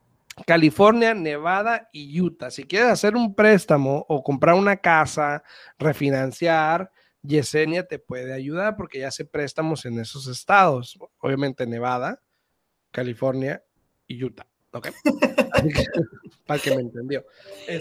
California, 0.51 1.13
Nevada 1.13 1.87
y 1.93 2.19
Utah. 2.19 2.51
Si 2.51 2.65
quieres 2.65 2.89
hacer 2.89 3.15
un 3.15 3.33
préstamo 3.35 4.05
o 4.09 4.21
comprar 4.21 4.55
una 4.55 4.75
casa, 4.75 5.43
refinanciar, 5.79 6.91
Yesenia 7.21 7.87
te 7.87 7.99
puede 7.99 8.33
ayudar 8.33 8.75
porque 8.75 8.99
ya 8.99 9.07
hace 9.07 9.23
préstamos 9.23 9.85
en 9.85 9.97
esos 9.97 10.27
estados. 10.27 10.99
Obviamente 11.19 11.65
Nevada, 11.65 12.21
California 12.91 13.63
y 14.07 14.21
Utah. 14.21 14.45
Ok. 14.73 14.89
Para 16.45 16.59
que 16.59 16.75
me 16.75 16.81
entendió. 16.81 17.23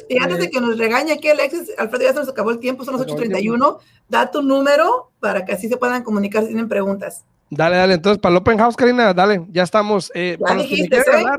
Y 0.08 0.22
antes 0.22 0.38
de 0.38 0.44
Este, 0.44 0.50
que 0.50 0.60
nos 0.60 0.78
regañe 0.78 1.10
aquí 1.14 1.28
Alexis, 1.28 1.72
Alfredo, 1.76 2.04
ya 2.04 2.12
se 2.12 2.20
nos 2.20 2.28
acabó 2.28 2.52
el 2.52 2.60
tiempo, 2.60 2.84
son 2.84 2.98
las 2.98 3.04
8.31. 3.04 3.80
Da 4.08 4.30
tu 4.30 4.42
número 4.42 5.10
para 5.18 5.44
que 5.44 5.54
así 5.54 5.68
se 5.68 5.76
puedan 5.76 6.04
comunicar 6.04 6.42
si 6.42 6.50
tienen 6.50 6.68
preguntas. 6.68 7.24
Dale, 7.50 7.74
dale. 7.74 7.94
Entonces, 7.94 8.20
para 8.20 8.36
el 8.36 8.42
Open 8.42 8.58
House, 8.58 8.76
Karina, 8.76 9.12
dale, 9.12 9.44
ya 9.50 9.64
estamos. 9.64 10.12
Eh, 10.14 10.36
Ya 10.38 10.46
para 10.46 10.54
los 10.54 10.66
que 10.66 10.70
me 10.70 10.76
dijiste, 10.76 10.98
¿eh? 10.98 11.16
hablar, 11.16 11.38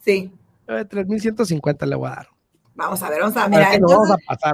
Sí, 0.00 0.30
eh, 0.68 0.84
3.150 0.88 1.86
le 1.86 1.96
voy 1.96 2.08
a 2.08 2.14
dar. 2.16 2.28
Vamos 2.78 3.02
a 3.02 3.10
ver, 3.10 3.20
vamos 3.20 3.36
a 3.36 3.48
mirar. 3.48 3.72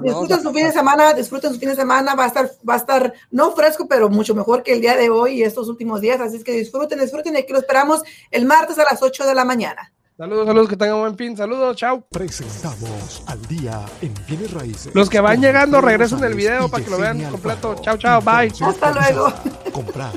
disfruten 0.02 0.38
a 0.38 0.42
su 0.42 0.52
fin 0.52 0.64
de 0.64 0.72
semana, 0.72 1.12
disfruten 1.12 1.52
su 1.52 1.60
fin 1.60 1.68
de 1.68 1.76
semana, 1.76 2.14
va 2.14 2.24
a 2.24 2.28
estar, 2.28 2.50
va 2.68 2.74
a 2.74 2.78
estar 2.78 3.12
no 3.30 3.52
fresco, 3.52 3.86
pero 3.86 4.08
mucho 4.08 4.34
mejor 4.34 4.62
que 4.62 4.72
el 4.72 4.80
día 4.80 4.96
de 4.96 5.10
hoy 5.10 5.40
y 5.40 5.42
estos 5.42 5.68
últimos 5.68 6.00
días, 6.00 6.20
así 6.20 6.38
es 6.38 6.44
que 6.44 6.52
disfruten, 6.52 6.98
disfruten 6.98 7.34
y 7.34 7.38
aquí 7.38 7.52
lo 7.52 7.58
esperamos 7.58 8.02
el 8.30 8.46
martes 8.46 8.78
a 8.78 8.84
las 8.84 9.02
8 9.02 9.26
de 9.26 9.34
la 9.34 9.44
mañana. 9.44 9.92
Saludos, 10.16 10.46
saludos, 10.46 10.68
que 10.68 10.76
tengan 10.76 11.00
buen 11.00 11.16
fin. 11.16 11.36
Saludos, 11.36 11.76
chao. 11.76 12.06
Presentamos 12.08 13.24
al 13.26 13.42
día 13.46 13.84
en 14.00 14.14
bienes 14.28 14.52
raíces. 14.52 14.94
Los 14.94 15.10
que 15.10 15.18
van 15.18 15.40
llegando, 15.40 15.80
regresen 15.80 16.22
el 16.22 16.34
video 16.34 16.68
para 16.68 16.84
que 16.84 16.90
lo 16.90 16.98
vean 16.98 17.20
completo. 17.30 17.74
Chao, 17.80 17.96
chao, 17.96 18.22
bye. 18.22 18.52
Hasta 18.60 18.92
luego. 18.92 19.32
Comprar, 19.72 20.12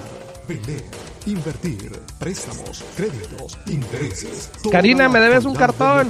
vender, 0.48 0.84
invertir, 1.26 2.00
préstamos, 2.20 2.86
créditos, 2.96 3.58
intereses. 3.66 4.52
Karina, 4.72 5.10
me 5.10 5.20
debes 5.20 5.46
un 5.46 5.56
cartón. 5.56 6.10